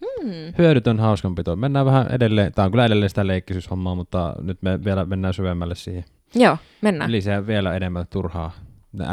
Hmm. 0.02 0.54
Hyödytön 0.58 1.00
hauskanpito. 1.00 1.56
Mennään 1.56 1.86
vähän 1.86 2.08
edelleen, 2.12 2.52
tää 2.54 2.66
on 2.66 2.72
kyllä 2.72 2.86
edelleen 2.86 3.10
sitä 3.10 3.28
leikkisyshommaa, 3.28 3.96
mutta 3.96 4.36
nyt 4.42 4.62
me 4.62 4.84
vielä 4.84 5.06
mennään 5.06 5.34
syvemmälle 5.34 5.76
siihen. 5.76 6.04
Joo, 6.36 6.58
mennään. 6.82 7.12
Lisää 7.12 7.48
vielä 7.48 7.76
enemmän 7.76 8.06
turhaa, 8.10 8.52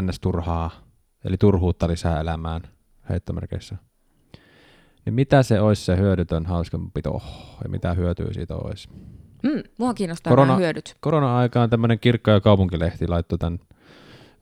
ns-turhaa, 0.03 0.71
eli 1.25 1.37
turhuutta 1.37 1.89
lisää 1.89 2.21
elämään 2.21 2.63
heittomerkeissä. 3.09 3.77
Niin 5.05 5.15
mitä 5.15 5.43
se 5.43 5.61
olisi 5.61 5.85
se 5.85 5.97
hyödytön 5.97 6.47
hauskanpito 6.47 7.23
ja 7.65 7.71
mitä 7.71 7.95
hyötyä 7.95 8.33
siitä 8.33 8.57
olisi? 8.57 8.89
Mm, 9.43 9.63
mua 9.79 9.95
kiinnostaa 9.95 10.31
Korona- 10.31 10.47
nämä 10.47 10.59
hyödyt. 10.59 10.97
Korona-aikaan 11.01 11.71
tämmöinen 11.71 11.99
kirkko- 11.99 12.31
ja 12.31 12.41
kaupunkilehti 12.41 13.09
laittoi 13.09 13.39
tämän 13.39 13.59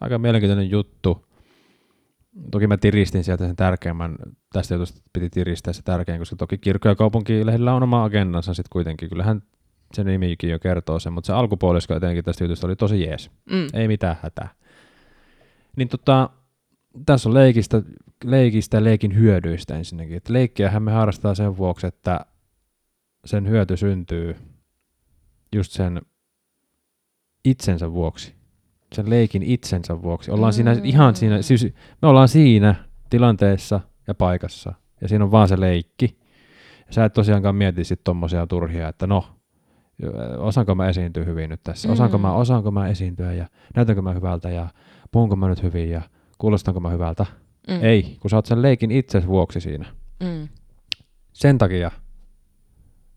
aika 0.01 0.19
mielenkiintoinen 0.19 0.71
juttu. 0.71 1.25
toki 2.51 2.67
mä 2.67 2.77
tiristin 2.77 3.25
sieltä 3.25 3.47
sen 3.47 3.57
tärkeimmän, 3.57 4.17
tästä 4.53 4.75
jutusta 4.75 5.01
piti 5.12 5.31
tiristää 5.31 5.73
se 5.73 5.83
tärkein, 5.83 6.19
koska 6.19 6.37
toki 6.37 6.59
kirkko- 6.59 6.88
ja 6.88 6.95
kaupunkilehdillä 6.95 7.75
on 7.75 7.83
oma 7.83 8.05
agendansa 8.05 8.55
sitten 8.55 8.71
kuitenkin. 8.73 9.09
Kyllähän 9.09 9.43
se 9.94 10.05
nimikin 10.05 10.51
jo 10.51 10.59
kertoo 10.59 10.98
sen, 10.98 11.12
mutta 11.12 11.27
se 11.27 11.33
alkupuolisko 11.33 11.94
etenkin 11.94 12.24
tästä 12.24 12.44
jutusta 12.44 12.66
oli 12.66 12.77
tosi 12.77 13.01
jees. 13.03 13.31
Mm. 13.51 13.66
Ei 13.72 13.88
mitään 13.88 14.16
hätää. 14.22 14.48
Niin 15.77 15.88
tota, 15.88 16.31
tässä 17.07 17.29
on 17.29 17.35
leikistä, 17.35 17.83
leikistä 18.24 18.77
ja 18.77 18.85
leikin 18.85 19.14
hyödyistä 19.14 19.77
ensinnäkin. 19.77 20.16
Et 20.16 20.29
leikkiähän 20.29 20.83
me 20.83 20.92
harrastaa 20.92 21.35
sen 21.35 21.57
vuoksi, 21.57 21.87
että 21.87 22.20
sen 23.24 23.48
hyöty 23.48 23.77
syntyy 23.77 24.37
just 25.55 25.72
sen 25.72 26.01
itsensä 27.44 27.92
vuoksi. 27.92 28.35
Sen 28.92 29.11
leikin 29.11 29.42
itsensä 29.42 30.03
vuoksi. 30.03 30.31
Ollaan 30.31 30.53
siinä 30.53 30.74
Mm. 30.74 30.81
ihan 30.85 31.16
siinä, 31.16 31.42
siis 31.42 31.66
me 32.03 32.09
ollaan 32.09 32.29
siinä 32.29 32.74
tilanteessa 33.11 33.81
ja 34.07 34.14
paikassa. 34.14 34.72
Ja 35.01 35.09
siinä 35.09 35.24
on 35.24 35.31
vaan 35.31 35.48
se 35.48 35.61
leikki. 35.61 36.18
Ja 36.87 36.92
sä 36.92 37.05
et 37.05 37.12
tosiaankaan 37.12 37.55
mieti 37.57 37.85
sit 37.85 38.01
tommosia 38.05 38.46
turhia, 38.46 38.88
että 38.88 39.07
no, 39.07 39.38
osaanko 40.38 40.74
mä 40.74 40.88
esiintyä 40.88 41.24
hyvin 41.24 41.50
nyt 41.50 41.61
tässä, 41.62 41.92
osaanko, 41.92 42.18
Mm. 42.18 42.22
mä, 42.22 42.32
osaanko 42.32 42.70
mä 42.70 42.88
esiintyä 42.88 43.32
ja 43.32 43.46
näytänkö 43.76 44.02
mä 44.02 44.12
hyvältä 44.12 44.50
ja 44.50 44.68
puhunko 45.12 45.37
mä 45.37 45.48
nyt 45.48 45.62
hyvin 45.62 45.90
ja 45.90 46.02
kuulostanko 46.38 46.80
mä 46.80 46.90
hyvältä. 46.90 47.26
Mm. 47.68 47.84
Ei, 47.84 48.16
kun 48.20 48.30
sä 48.30 48.37
oot 48.37 48.46
sen 48.46 48.62
leikin 48.62 48.90
itses 48.90 49.26
vuoksi 49.26 49.61
siinä. 49.61 49.87
Mm. 50.22 50.48
Sen 51.32 51.58
takia 51.58 51.90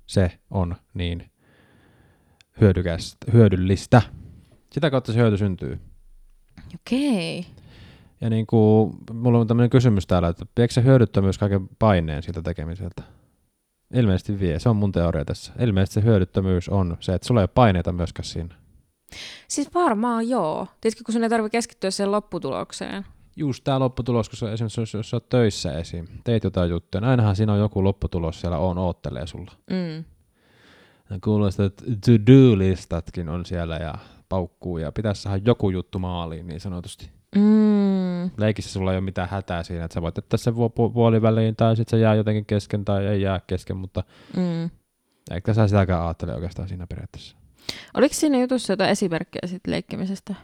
se 0.07 0.31
on 0.51 0.75
niin 0.93 1.31
hyödyllistä. 3.33 4.01
Sitä 4.71 4.89
kautta 4.91 5.13
se 5.13 5.19
hyöty 5.19 5.37
syntyy. 5.37 5.79
Okei. 6.75 7.45
Ja 8.21 8.29
niin 8.29 8.47
kuin, 8.47 8.97
mulla 9.13 9.39
on 9.39 9.47
tämmöinen 9.47 9.69
kysymys 9.69 10.07
täällä, 10.07 10.27
että 10.27 10.45
viekö 10.57 10.73
se 10.73 10.83
hyödyttämyys 10.83 11.37
kaiken 11.37 11.69
paineen 11.79 12.23
siltä 12.23 12.41
tekemiseltä? 12.41 13.03
Ilmeisesti 13.93 14.39
vie, 14.39 14.59
se 14.59 14.69
on 14.69 14.75
mun 14.75 14.91
teoria 14.91 15.25
tässä. 15.25 15.53
Ilmeisesti 15.59 15.93
se 15.93 16.03
hyödyttömyys 16.03 16.69
on 16.69 16.97
se, 16.99 17.13
että 17.13 17.27
sulla 17.27 17.41
ei 17.41 17.43
ole 17.43 17.49
paineita 17.55 17.91
myöskään 17.91 18.25
siinä. 18.25 18.55
Siis 19.47 19.73
varmaan 19.73 20.29
joo. 20.29 20.67
Tiedätkö, 20.81 21.03
kun 21.05 21.13
sun 21.13 21.23
ei 21.23 21.29
tarvitse 21.29 21.57
keskittyä 21.57 21.91
siihen 21.91 22.11
lopputulokseen. 22.11 23.05
Just 23.35 23.63
tämä 23.63 23.79
lopputulos, 23.79 24.29
kun 24.29 24.37
sä, 24.37 24.51
esimerkiksi 24.51 24.81
jos, 24.81 24.93
jos 24.93 25.09
sä 25.09 25.15
oot 25.15 25.29
töissä 25.29 25.73
esim, 25.79 26.07
teet 26.23 26.43
jotain 26.43 26.69
juttuja, 26.69 27.01
niin 27.01 27.09
ainahan 27.09 27.35
siinä 27.35 27.53
on 27.53 27.59
joku 27.59 27.83
lopputulos 27.83 28.41
siellä 28.41 28.57
on, 28.57 28.77
oottelee 28.77 29.27
sulla. 29.27 29.51
Mm. 29.69 30.03
Ja 31.09 31.19
kuulostaa, 31.23 31.65
että 31.65 31.83
to-do-listatkin 31.85 33.29
on 33.29 33.45
siellä 33.45 33.75
ja 33.75 33.95
paukkuu 34.29 34.77
ja 34.77 34.91
pitäisi 34.91 35.21
saada 35.21 35.41
joku 35.45 35.69
juttu 35.69 35.99
maaliin 35.99 36.47
niin 36.47 36.59
sanotusti. 36.59 37.09
Mm. 37.35 37.90
Leikissä 38.37 38.71
sulla 38.71 38.91
ei 38.91 38.97
ole 38.97 39.05
mitään 39.05 39.29
hätää 39.29 39.63
siinä, 39.63 39.85
että 39.85 39.93
sä 39.95 40.01
voit 40.01 40.17
jättää 40.17 40.37
sen 40.37 40.53
pu- 40.53 40.93
puoliväliin 40.93 41.55
tai 41.55 41.75
sitten 41.75 41.99
se 41.99 42.03
jää 42.03 42.15
jotenkin 42.15 42.45
kesken 42.45 42.85
tai 42.85 43.05
ei 43.07 43.21
jää 43.21 43.41
kesken, 43.47 43.77
mutta 43.77 44.03
Mm. 44.37 44.69
eikä 45.31 45.53
sä 45.53 45.67
sitäkään 45.67 46.01
ajattele 46.03 46.35
oikeastaan 46.35 46.67
siinä 46.67 46.87
periaatteessa. 46.87 47.37
Oliko 47.97 48.13
siinä 48.15 48.37
jutussa 48.39 48.73
jotain 48.73 48.89
esimerkkejä 48.89 49.47
siitä 49.47 49.71
leikkimisestä? 49.71 50.35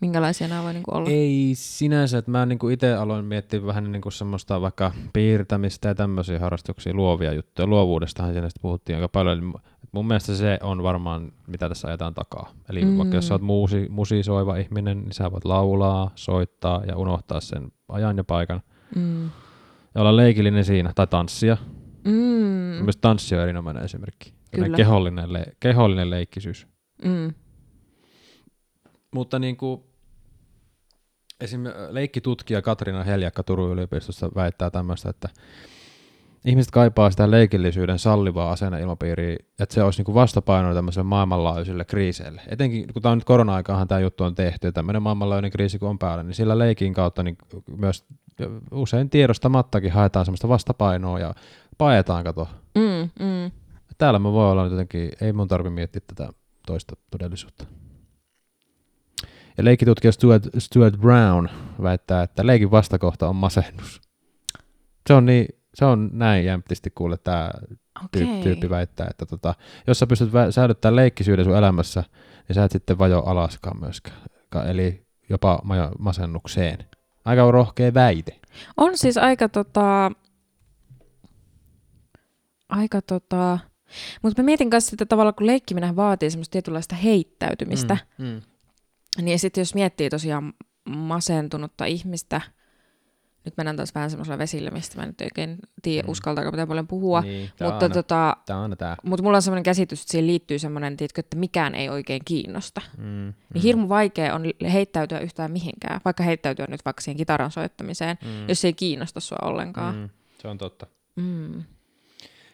Minkälaisia 0.00 0.48
nämä 0.48 0.62
voi 0.62 0.72
niinku 0.72 0.94
olla? 0.94 1.10
Ei 1.10 1.52
sinänsä, 1.54 2.18
että 2.18 2.30
mä 2.30 2.46
niinku 2.46 2.68
itse 2.68 2.94
aloin 2.94 3.24
miettiä 3.24 3.66
vähän 3.66 3.92
niinku 3.92 4.10
semmoista 4.10 4.60
vaikka 4.60 4.92
piirtämistä 5.12 5.88
ja 5.88 5.94
tämmöisiä 5.94 6.38
harrastuksia, 6.38 6.94
luovia 6.94 7.32
juttuja. 7.32 7.66
Luovuudestahan 7.66 8.32
siinä 8.32 8.48
sitten 8.48 8.62
puhuttiin 8.62 8.96
aika 8.96 9.08
paljon. 9.08 9.38
Eli 9.38 9.52
mun 9.92 10.06
mielestä 10.06 10.34
se 10.34 10.58
on 10.62 10.82
varmaan, 10.82 11.32
mitä 11.46 11.68
tässä 11.68 11.88
ajetaan 11.88 12.14
takaa. 12.14 12.52
Eli 12.68 12.84
mm. 12.84 12.98
vaikka 12.98 13.16
jos 13.16 13.28
sä 13.28 13.34
oot 13.34 13.42
muusi, 13.42 13.86
musisoiva 13.88 14.56
ihminen, 14.56 14.98
niin 14.98 15.12
sä 15.12 15.32
voit 15.32 15.44
laulaa, 15.44 16.10
soittaa 16.14 16.84
ja 16.84 16.96
unohtaa 16.96 17.40
sen 17.40 17.72
ajan 17.88 18.16
ja 18.16 18.24
paikan. 18.24 18.62
Mm. 18.96 19.24
Ja 19.94 20.00
olla 20.00 20.16
leikillinen 20.16 20.64
siinä, 20.64 20.92
tai 20.94 21.06
tanssia. 21.06 21.56
Mm. 22.04 22.84
Myös 22.84 22.96
tanssi 22.96 23.34
on 23.34 23.42
erinomainen 23.42 23.84
esimerkki. 23.84 24.32
Kyllä. 24.50 24.76
Kehollinen, 24.76 25.32
le- 25.32 25.52
kehollinen 25.60 26.10
leikkisyys. 26.10 26.66
Mm. 27.04 27.34
Mutta 29.16 29.38
niin 29.38 29.56
kuin, 29.56 29.80
esim. 31.40 31.64
leikkitutkija 31.90 32.62
Katriina 32.62 33.04
Heljakka 33.04 33.42
Turun 33.42 33.72
yliopistosta 33.72 34.30
väittää 34.34 34.70
tämmöistä, 34.70 35.10
että 35.10 35.28
ihmiset 36.44 36.70
kaipaa 36.70 37.10
sitä 37.10 37.30
leikillisyyden 37.30 37.98
sallivaa 37.98 38.50
asenneilmapiiriä, 38.52 39.36
että 39.60 39.74
se 39.74 39.82
olisi 39.82 40.02
niin 40.02 40.14
vastapaino 40.14 40.74
tämmöiselle 40.74 41.08
maailmanlaajuisille 41.08 41.84
kriiseille. 41.84 42.42
Etenkin 42.48 42.92
kun 42.92 43.02
tämä 43.02 43.12
on 43.12 43.18
nyt 43.18 43.24
korona-aikahan 43.24 43.88
tämä 43.88 44.00
juttu 44.00 44.24
on 44.24 44.34
tehty 44.34 44.68
ja 44.68 44.72
tämmöinen 44.72 45.02
maailmanlaajuinen 45.02 45.50
kriisi 45.50 45.78
kun 45.78 45.88
on 45.88 45.98
päällä, 45.98 46.22
niin 46.22 46.34
sillä 46.34 46.58
leikin 46.58 46.94
kautta 46.94 47.22
niin 47.22 47.38
myös 47.76 48.04
usein 48.70 49.10
tiedostamattakin 49.10 49.92
haetaan 49.92 50.24
semmoista 50.24 50.48
vastapainoa 50.48 51.18
ja 51.18 51.34
paetaan, 51.78 52.24
kato. 52.24 52.48
Mm. 52.74 53.10
Mm. 53.20 53.50
Täällä 53.98 54.18
mä 54.18 54.32
voi 54.32 54.50
olla 54.50 54.62
nyt 54.62 54.72
jotenkin, 54.72 55.10
ei 55.20 55.32
mun 55.32 55.48
tarvi 55.48 55.70
miettiä 55.70 56.02
tätä 56.06 56.32
toista 56.66 56.96
todellisuutta. 57.10 57.66
Ja 59.58 59.64
leikkitutkija 59.64 60.12
Stuart, 60.12 60.42
Stuart 60.58 60.96
Brown 60.96 61.48
väittää, 61.82 62.22
että 62.22 62.46
leikin 62.46 62.70
vastakohta 62.70 63.28
on 63.28 63.36
masennus. 63.36 64.00
Se 65.06 65.14
on, 65.14 65.26
niin, 65.26 65.46
se 65.74 65.84
on 65.84 66.10
näin 66.12 66.44
jämptisti 66.44 66.90
kuule 66.90 67.16
tämä 67.16 67.50
Okei. 68.04 68.42
tyyppi, 68.42 68.70
väittää, 68.70 69.06
että 69.10 69.26
tota, 69.26 69.54
jos 69.86 69.98
sä 69.98 70.06
pystyt 70.06 70.28
vä- 70.28 70.52
säilyttämään 70.52 70.96
leikkisyyden 70.96 71.44
sun 71.44 71.56
elämässä, 71.56 72.04
niin 72.48 72.54
sä 72.54 72.64
et 72.64 72.70
sitten 72.70 72.98
vajo 72.98 73.20
alaskaan 73.20 73.80
myöskään. 73.80 74.16
Eli 74.66 75.06
jopa 75.28 75.62
masennukseen. 75.98 76.78
Aika 77.24 77.50
rohkea 77.50 77.94
väite. 77.94 78.40
On 78.76 78.98
siis 78.98 79.18
aika 79.18 79.48
tota... 79.48 80.12
Aika 82.68 83.02
tota... 83.02 83.58
Mutta 84.22 84.42
mä 84.42 84.46
mietin 84.46 84.70
kanssa 84.70 84.90
sitä 84.90 85.06
tavalla, 85.06 85.32
kun 85.32 85.46
leikkiminen 85.46 85.96
vaatii 85.96 86.30
semmoista 86.30 86.52
tietynlaista 86.52 86.94
heittäytymistä. 86.94 87.98
Mm, 88.18 88.26
mm. 88.26 88.42
Niin 89.22 89.38
sitten 89.38 89.60
jos 89.60 89.74
miettii 89.74 90.10
tosiaan 90.10 90.52
masentunutta 90.88 91.84
ihmistä, 91.84 92.40
nyt 93.44 93.56
mennään 93.56 93.76
taas 93.76 93.94
vähän 93.94 94.10
semmoisella 94.10 94.38
vesillä, 94.38 94.70
mistä 94.70 94.96
mä 94.96 95.02
en 95.02 95.08
nyt 95.08 95.20
oikein 95.20 95.58
tiedä, 95.82 96.02
Mm. 96.02 96.08
mm. 96.08 96.12
uskaltaako 96.12 96.50
mitä 96.50 96.66
paljon 96.66 96.86
puhua. 96.86 97.20
Niin, 97.20 97.50
mutta 97.62 97.84
on, 97.86 97.92
tota, 97.92 98.36
aina 98.62 98.76
tää. 98.76 98.96
mut 99.02 99.20
mulla 99.22 99.36
on 99.36 99.42
semmoinen 99.42 99.62
käsitys, 99.62 100.00
että 100.02 100.10
siihen 100.10 100.26
liittyy 100.26 100.58
semmoinen, 100.58 100.96
tiedätkö, 100.96 101.20
että 101.20 101.36
mikään 101.36 101.74
ei 101.74 101.88
oikein 101.88 102.22
kiinnosta. 102.24 102.80
Mm, 102.98 103.34
Niin 103.54 103.62
hirmu 103.62 103.88
vaikea 103.88 104.34
on 104.34 104.42
heittäytyä 104.72 105.18
yhtään 105.18 105.50
mihinkään, 105.50 106.00
vaikka 106.04 106.22
heittäytyä 106.22 106.66
nyt 106.68 106.84
vaikka 106.84 107.02
siihen 107.02 107.16
kitaran 107.16 107.50
soittamiseen, 107.50 108.18
mm, 108.24 108.48
jos 108.48 108.60
se 108.60 108.68
ei 108.68 108.72
kiinnosta 108.72 109.20
sua 109.20 109.38
ollenkaan. 109.42 109.94
mm, 109.96 110.08
se 110.42 110.48
on 110.48 110.58
totta. 110.58 110.86
Mm. 111.16 111.54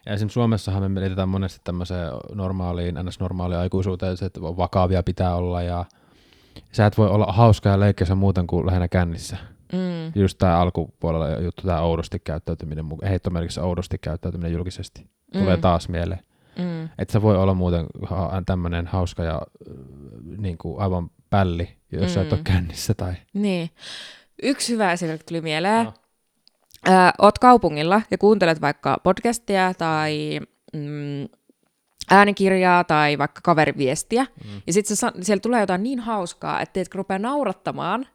Ja 0.07 0.12
esimerkiksi 0.12 0.35
Suomessahan 0.35 0.92
me 0.92 1.01
liitetään 1.01 1.29
monesti 1.29 1.61
tämmöiseen 1.64 2.09
normaaliin, 2.35 2.94
ns. 3.03 3.20
normaaliin 3.20 3.61
aikuisuuteen, 3.61 4.16
että 4.27 4.40
vakavia 4.42 5.03
pitää 5.03 5.35
olla 5.35 5.62
ja 5.62 5.85
sä 6.72 6.87
et 6.87 6.98
voi 6.98 7.08
olla 7.08 7.26
hauska 7.32 7.68
ja 7.68 7.80
leikkiä 7.80 8.14
muuten 8.14 8.46
kuin 8.46 8.66
lähinnä 8.66 8.88
kännissä. 8.88 9.37
Mm. 9.72 10.20
Just 10.22 10.38
tämä 10.38 10.58
alkupuolella 10.58 11.28
juttu, 11.40 11.62
tämä 11.66 11.80
oudosti 11.80 12.18
käyttäytyminen, 12.18 12.85
heittomerkissä 13.08 13.62
oudosti 13.62 13.98
käyttäytyminen 13.98 14.52
julkisesti. 14.52 15.06
Tulee 15.32 15.56
Mm. 15.56 15.62
taas 15.62 15.88
mieleen. 15.88 16.20
Mm. 16.58 16.88
Että 16.98 17.12
sä 17.12 17.22
voi 17.22 17.37
olla 17.37 17.54
muuten 17.54 17.87
ha- 18.06 18.42
tämmöinen 18.46 18.87
hauska 18.87 19.24
ja 19.24 19.42
niin 20.38 20.58
kuin 20.58 20.80
aivan 20.82 21.11
pälli, 21.30 21.68
jos 21.92 22.02
mm. 22.02 22.08
sä 22.08 22.22
et 22.22 22.32
ole 22.32 22.40
Mm. 22.40 22.44
kännissä 22.44 22.94
tai... 22.94 23.12
Niin. 23.35 23.70
Yksi 24.42 24.72
hyvä 24.72 24.92
esimerkki 24.92 25.24
tuli 25.28 25.40
mieleen. 25.40 25.85
No. 25.85 25.92
Ö, 26.88 26.92
oot 27.18 27.38
kaupungilla 27.38 28.02
ja 28.11 28.18
kuuntelet 28.18 28.61
vaikka 28.61 28.98
podcastia 29.02 29.74
tai 29.74 30.40
mm, 30.72 31.28
äänikirjaa 32.12 32.85
tai 32.85 33.18
vaikka 33.18 33.40
kaveriviestiä. 33.44 34.27
Mm. 34.44 34.62
Ja 34.66 34.72
sitten 34.72 34.96
siellä 34.96 35.40
tulee 35.40 35.61
jotain 35.61 35.83
niin 35.83 36.01
hauskaa, 36.01 36.61
että 36.61 36.72
teetkö 36.72 36.98
rupeaa 36.98 37.18
naurattamaan 37.18 38.07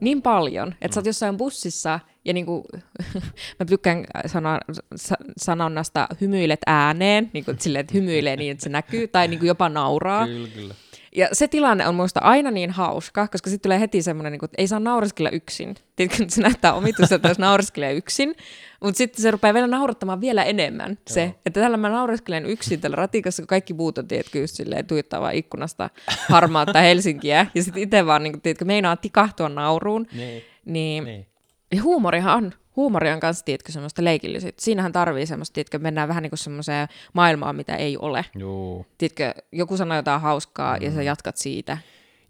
niin 0.00 0.22
paljon, 0.22 0.68
että 0.68 0.86
mm. 0.88 0.92
sä 0.92 1.00
oot 1.00 1.06
jossain 1.06 1.36
bussissa 1.36 2.00
ja 2.24 2.32
niinku, 2.32 2.64
mä 3.58 3.64
tykkään 3.66 4.04
sana, 4.26 4.60
sa, 4.96 5.16
sanonnasta 5.36 6.08
hymyilet 6.20 6.60
ääneen, 6.66 7.30
niinku, 7.32 7.50
että 7.50 7.62
silleen, 7.62 7.80
että 7.80 7.94
hymyilee 7.94 8.36
niin, 8.36 8.52
että 8.52 8.64
se 8.64 8.70
näkyy, 8.70 9.08
tai 9.08 9.28
niinku 9.28 9.46
jopa 9.46 9.68
nauraa. 9.68 10.26
Kyllä, 10.26 10.48
kyllä. 10.48 10.74
Ja 11.16 11.28
se 11.32 11.48
tilanne 11.48 11.88
on 11.88 11.94
minusta 11.94 12.20
aina 12.20 12.50
niin 12.50 12.70
hauska, 12.70 13.28
koska 13.28 13.50
sitten 13.50 13.62
tulee 13.62 13.80
heti 13.80 14.02
semmoinen, 14.02 14.32
niin 14.32 14.44
että 14.44 14.54
ei 14.58 14.66
saa 14.66 14.80
naureskella 14.80 15.30
yksin. 15.30 15.74
Tiedätkö, 15.96 16.24
se 16.28 16.42
näyttää 16.42 16.72
omituista, 16.74 17.14
että 17.14 17.28
jos 17.28 17.38
naureskelee 17.38 17.92
yksin, 17.94 18.34
mutta 18.82 18.98
sitten 18.98 19.22
se 19.22 19.30
rupeaa 19.30 19.54
vielä 19.54 19.66
naurattamaan 19.66 20.20
vielä 20.20 20.44
enemmän. 20.44 20.98
Se, 21.08 21.22
Joo. 21.22 21.34
että 21.46 21.60
tällä 21.60 21.76
mä 21.76 21.88
naureskelen 21.88 22.46
yksin 22.46 22.80
tällä 22.80 22.96
ratikassa, 22.96 23.42
kun 23.42 23.46
kaikki 23.46 23.74
muut 23.74 23.98
on, 23.98 24.08
tiedätkö, 24.08 24.38
just 24.38 24.54
silleen 24.54 24.86
tuijottaa 24.86 25.20
vaan 25.20 25.34
ikkunasta 25.34 25.90
harmaata 26.28 26.80
Helsinkiä, 26.80 27.46
ja 27.54 27.62
sitten 27.62 27.82
itse 27.82 28.06
vaan, 28.06 28.22
niin 28.22 28.32
kuin, 28.32 28.42
tiedätkö, 28.42 28.64
meinaa 28.64 28.96
tikahtua 28.96 29.48
nauruun. 29.48 30.06
Niin, 30.12 30.42
Niin, 30.64 31.04
niin. 31.04 31.26
ja 31.74 31.82
huumorihan 31.82 32.36
on. 32.36 32.52
Huumori 32.76 33.10
on 33.10 33.20
kanssa, 33.20 33.44
tiedätkö, 33.44 33.72
semmoista 33.72 34.04
leikillisyyttä. 34.04 34.62
Siinähän 34.62 34.92
tarvii 34.92 35.26
semmoista, 35.26 35.54
tiedätkö, 35.54 35.78
mennään 35.78 36.08
vähän 36.08 36.22
niin 36.22 36.30
kuin 36.30 36.38
semmoiseen 36.38 36.88
maailmaan, 37.12 37.56
mitä 37.56 37.76
ei 37.76 37.96
ole. 37.96 38.24
Juu. 38.38 38.86
Tiedätkö, 38.98 39.34
joku 39.52 39.76
sanoo 39.76 39.96
jotain 39.96 40.20
hauskaa 40.20 40.76
mm. 40.76 40.82
ja 40.82 40.90
sä 40.90 41.02
jatkat 41.02 41.36
siitä. 41.36 41.78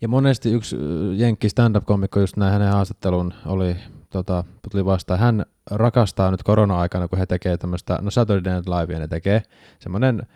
Ja 0.00 0.08
monesti 0.08 0.52
yksi 0.52 0.76
äh, 0.76 0.82
jenkki 1.16 1.48
stand-up-komikko 1.48 2.20
just 2.20 2.36
näin 2.36 2.52
hänen 2.52 2.72
haastattelun 2.72 3.34
oli 3.46 3.76
tota, 4.10 4.44
tuli 4.70 4.84
vastaan. 4.84 5.20
Hän 5.20 5.46
rakastaa 5.70 6.30
nyt 6.30 6.42
korona-aikana, 6.42 7.08
kun 7.08 7.18
he 7.18 7.26
tekee 7.26 7.56
tämmöistä, 7.56 7.98
no 8.00 8.10
Saturday 8.10 8.54
Night 8.54 8.68
Livea 8.68 8.98
ne 8.98 9.08
tekee, 9.08 9.42
semmoinen 9.78 10.26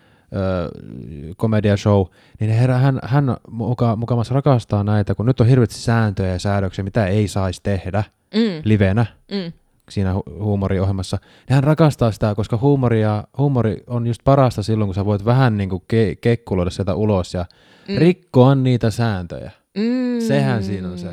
komedia 1.37 1.77
show, 1.77 2.05
niin 2.39 2.51
herra, 2.51 2.77
hän, 2.77 2.99
hän 3.03 3.37
muka, 3.51 3.95
mukamassa 3.95 4.33
rakastaa 4.33 4.83
näitä, 4.83 5.15
kun 5.15 5.25
nyt 5.25 5.41
on 5.41 5.47
hirveästi 5.47 5.75
sääntöjä 5.75 6.31
ja 6.31 6.39
säädöksiä, 6.39 6.83
mitä 6.83 7.07
ei 7.07 7.27
saisi 7.27 7.59
tehdä 7.63 8.03
Mm. 8.33 8.61
livenä 8.63 9.05
Mm. 9.31 9.53
Siinä 9.89 10.13
hu- 10.13 10.43
huumoriohjelmassa. 10.43 11.17
Ja 11.49 11.55
hän 11.55 11.63
rakastaa 11.63 12.11
sitä, 12.11 12.35
koska 12.35 12.57
huumoria, 12.57 13.23
huumori 13.37 13.83
on 13.87 14.07
just 14.07 14.21
parasta 14.23 14.63
silloin, 14.63 14.87
kun 14.87 14.95
sä 14.95 15.05
voit 15.05 15.25
vähän 15.25 15.57
niin 15.57 15.69
kuin 15.69 15.81
ke- 15.93 16.17
kekkuloida 16.21 16.69
sieltä 16.71 16.95
ulos 16.95 17.33
ja 17.33 17.45
Mm. 17.87 17.97
rikkoa 17.97 18.55
niitä 18.55 18.91
sääntöjä. 18.91 19.51
Mm. 19.77 20.19
Sehän 20.27 20.63
siinä 20.63 20.87
on 20.89 20.97
se. 20.99 21.07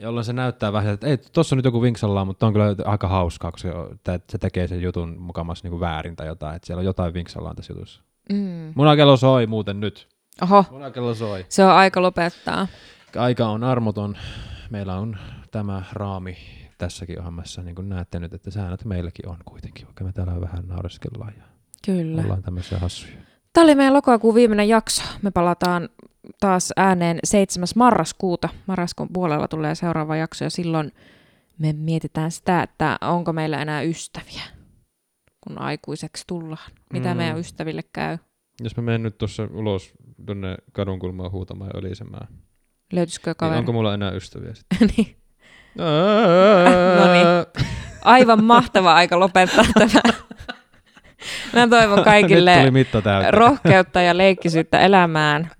Jolloin 0.00 0.24
se 0.24 0.32
näyttää 0.32 0.72
vähän, 0.72 0.94
että 0.94 1.06
ei, 1.06 1.18
tuossa 1.18 1.54
on 1.54 1.58
nyt 1.58 1.64
joku 1.64 1.82
vinksallaan, 1.82 2.26
mutta 2.26 2.46
on 2.46 2.52
kyllä 2.52 2.74
aika 2.84 3.08
hauskaa, 3.08 3.50
koska 3.52 3.68
se, 4.06 4.20
se 4.30 4.38
tekee 4.38 4.68
sen 4.68 4.82
jutun 4.82 5.16
mukamassa 5.18 5.64
niin 5.64 5.70
kuin 5.70 5.80
väärin 5.80 6.16
tai 6.16 6.26
jotain, 6.26 6.56
että 6.56 6.66
siellä 6.66 6.80
on 6.80 6.84
jotain 6.84 7.14
vinksallaan 7.14 7.56
tässä 7.56 7.72
jutussa. 7.72 8.02
Mm. 8.32 8.72
Munakello 8.74 9.16
soi 9.16 9.46
muuten 9.46 9.80
nyt. 9.80 10.08
Oho, 10.42 10.64
Munakello 10.70 11.14
soi. 11.14 11.46
se 11.48 11.64
on 11.64 11.70
aika 11.72 12.02
lopettaa. 12.02 12.66
Aika 13.16 13.46
on 13.48 13.64
armoton. 13.64 14.16
Meillä 14.70 14.94
on 14.96 15.16
tämä 15.50 15.82
raami 15.92 16.36
tässäkin 16.86 17.18
ohjelmassa, 17.18 17.62
niin 17.62 17.74
kuin 17.74 17.88
näette 17.88 18.20
nyt, 18.20 18.34
että 18.34 18.50
säännöt 18.50 18.84
meilläkin 18.84 19.28
on 19.28 19.36
kuitenkin, 19.44 19.86
vaikka 19.86 20.04
me 20.04 20.12
täällä 20.12 20.40
vähän 20.40 20.68
naureskellaan 20.68 21.32
ja 21.38 21.44
Kyllä. 21.84 22.22
ollaan 22.22 22.42
tämmöisiä 22.42 22.78
hassuja. 22.78 23.12
Tämä 23.52 23.64
oli 23.64 23.74
meidän 23.74 23.94
lokakuun 23.94 24.34
viimeinen 24.34 24.68
jakso. 24.68 25.02
Me 25.22 25.30
palataan 25.30 25.88
taas 26.40 26.72
ääneen 26.76 27.18
7. 27.24 27.68
marraskuuta. 27.76 28.48
Marraskuun 28.66 29.08
puolella 29.12 29.48
tulee 29.48 29.74
seuraava 29.74 30.16
jakso 30.16 30.44
ja 30.44 30.50
silloin 30.50 30.92
me 31.58 31.72
mietitään 31.72 32.30
sitä, 32.30 32.62
että 32.62 32.98
onko 33.00 33.32
meillä 33.32 33.62
enää 33.62 33.82
ystäviä, 33.82 34.42
kun 35.40 35.58
aikuiseksi 35.58 36.24
tullaan. 36.26 36.70
Mitä 36.92 37.10
Mm. 37.14 37.16
meidän 37.16 37.38
ystäville 37.38 37.82
käy? 37.92 38.18
Jos 38.62 38.76
mä 38.76 38.82
menen 38.82 39.02
nyt 39.02 39.18
tuossa 39.18 39.48
ulos 39.52 39.92
tuonne 40.26 40.56
kadunkulmaan 40.72 41.30
huutamaan 41.32 41.70
ja 41.74 41.78
ölisemään, 41.80 42.28
Löytyisikö 42.92 43.30
niin 43.30 43.36
kaveri? 43.36 43.58
onko 43.58 43.72
mulla 43.72 43.94
enää 43.94 44.10
ystäviä 44.10 44.54
sitten? 44.54 44.78
niin. 44.96 45.16
No 45.76 47.12
niin. 47.12 47.26
Aivan 48.04 48.44
mahtava 48.44 48.94
aika 48.94 49.20
lopettaa 49.20 49.64
tämä. 49.74 50.12
Mä 51.52 51.68
toivon 51.68 52.04
kaikille 52.04 52.56
rohkeutta 53.30 54.00
ja 54.02 54.16
leikkisyyttä 54.16 54.80
elämään. 54.80 55.50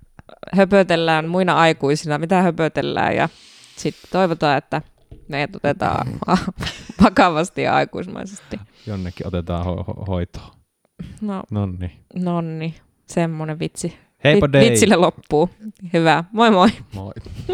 Höpötellään 0.56 1.28
muina 1.28 1.54
aikuisina, 1.54 2.18
mitä 2.18 2.42
höpötellään 2.42 3.16
ja 3.16 3.28
sitten 3.76 4.10
toivotaan, 4.12 4.58
että 4.58 4.82
meidät 5.28 5.56
otetaan 5.56 6.06
vakavasti 7.02 7.62
ja 7.62 7.74
aikuismaisesti. 7.74 8.60
Jonnekin 8.86 9.26
otetaan 9.26 9.66
ho- 9.66 9.84
ho- 9.84 10.04
hoitoa. 10.06 10.50
No, 11.20 11.42
Nonni. 11.50 11.98
nonni, 12.14 12.74
semmonen 13.06 13.58
vitsi. 13.58 13.98
Heippa 14.24 14.48
Vi-. 14.52 14.60
Vitsille 14.60 14.96
loppuu. 14.96 15.50
Hyvä. 15.92 16.24
Moi 16.32 16.50
moi. 16.50 16.68
Moi. 16.94 17.12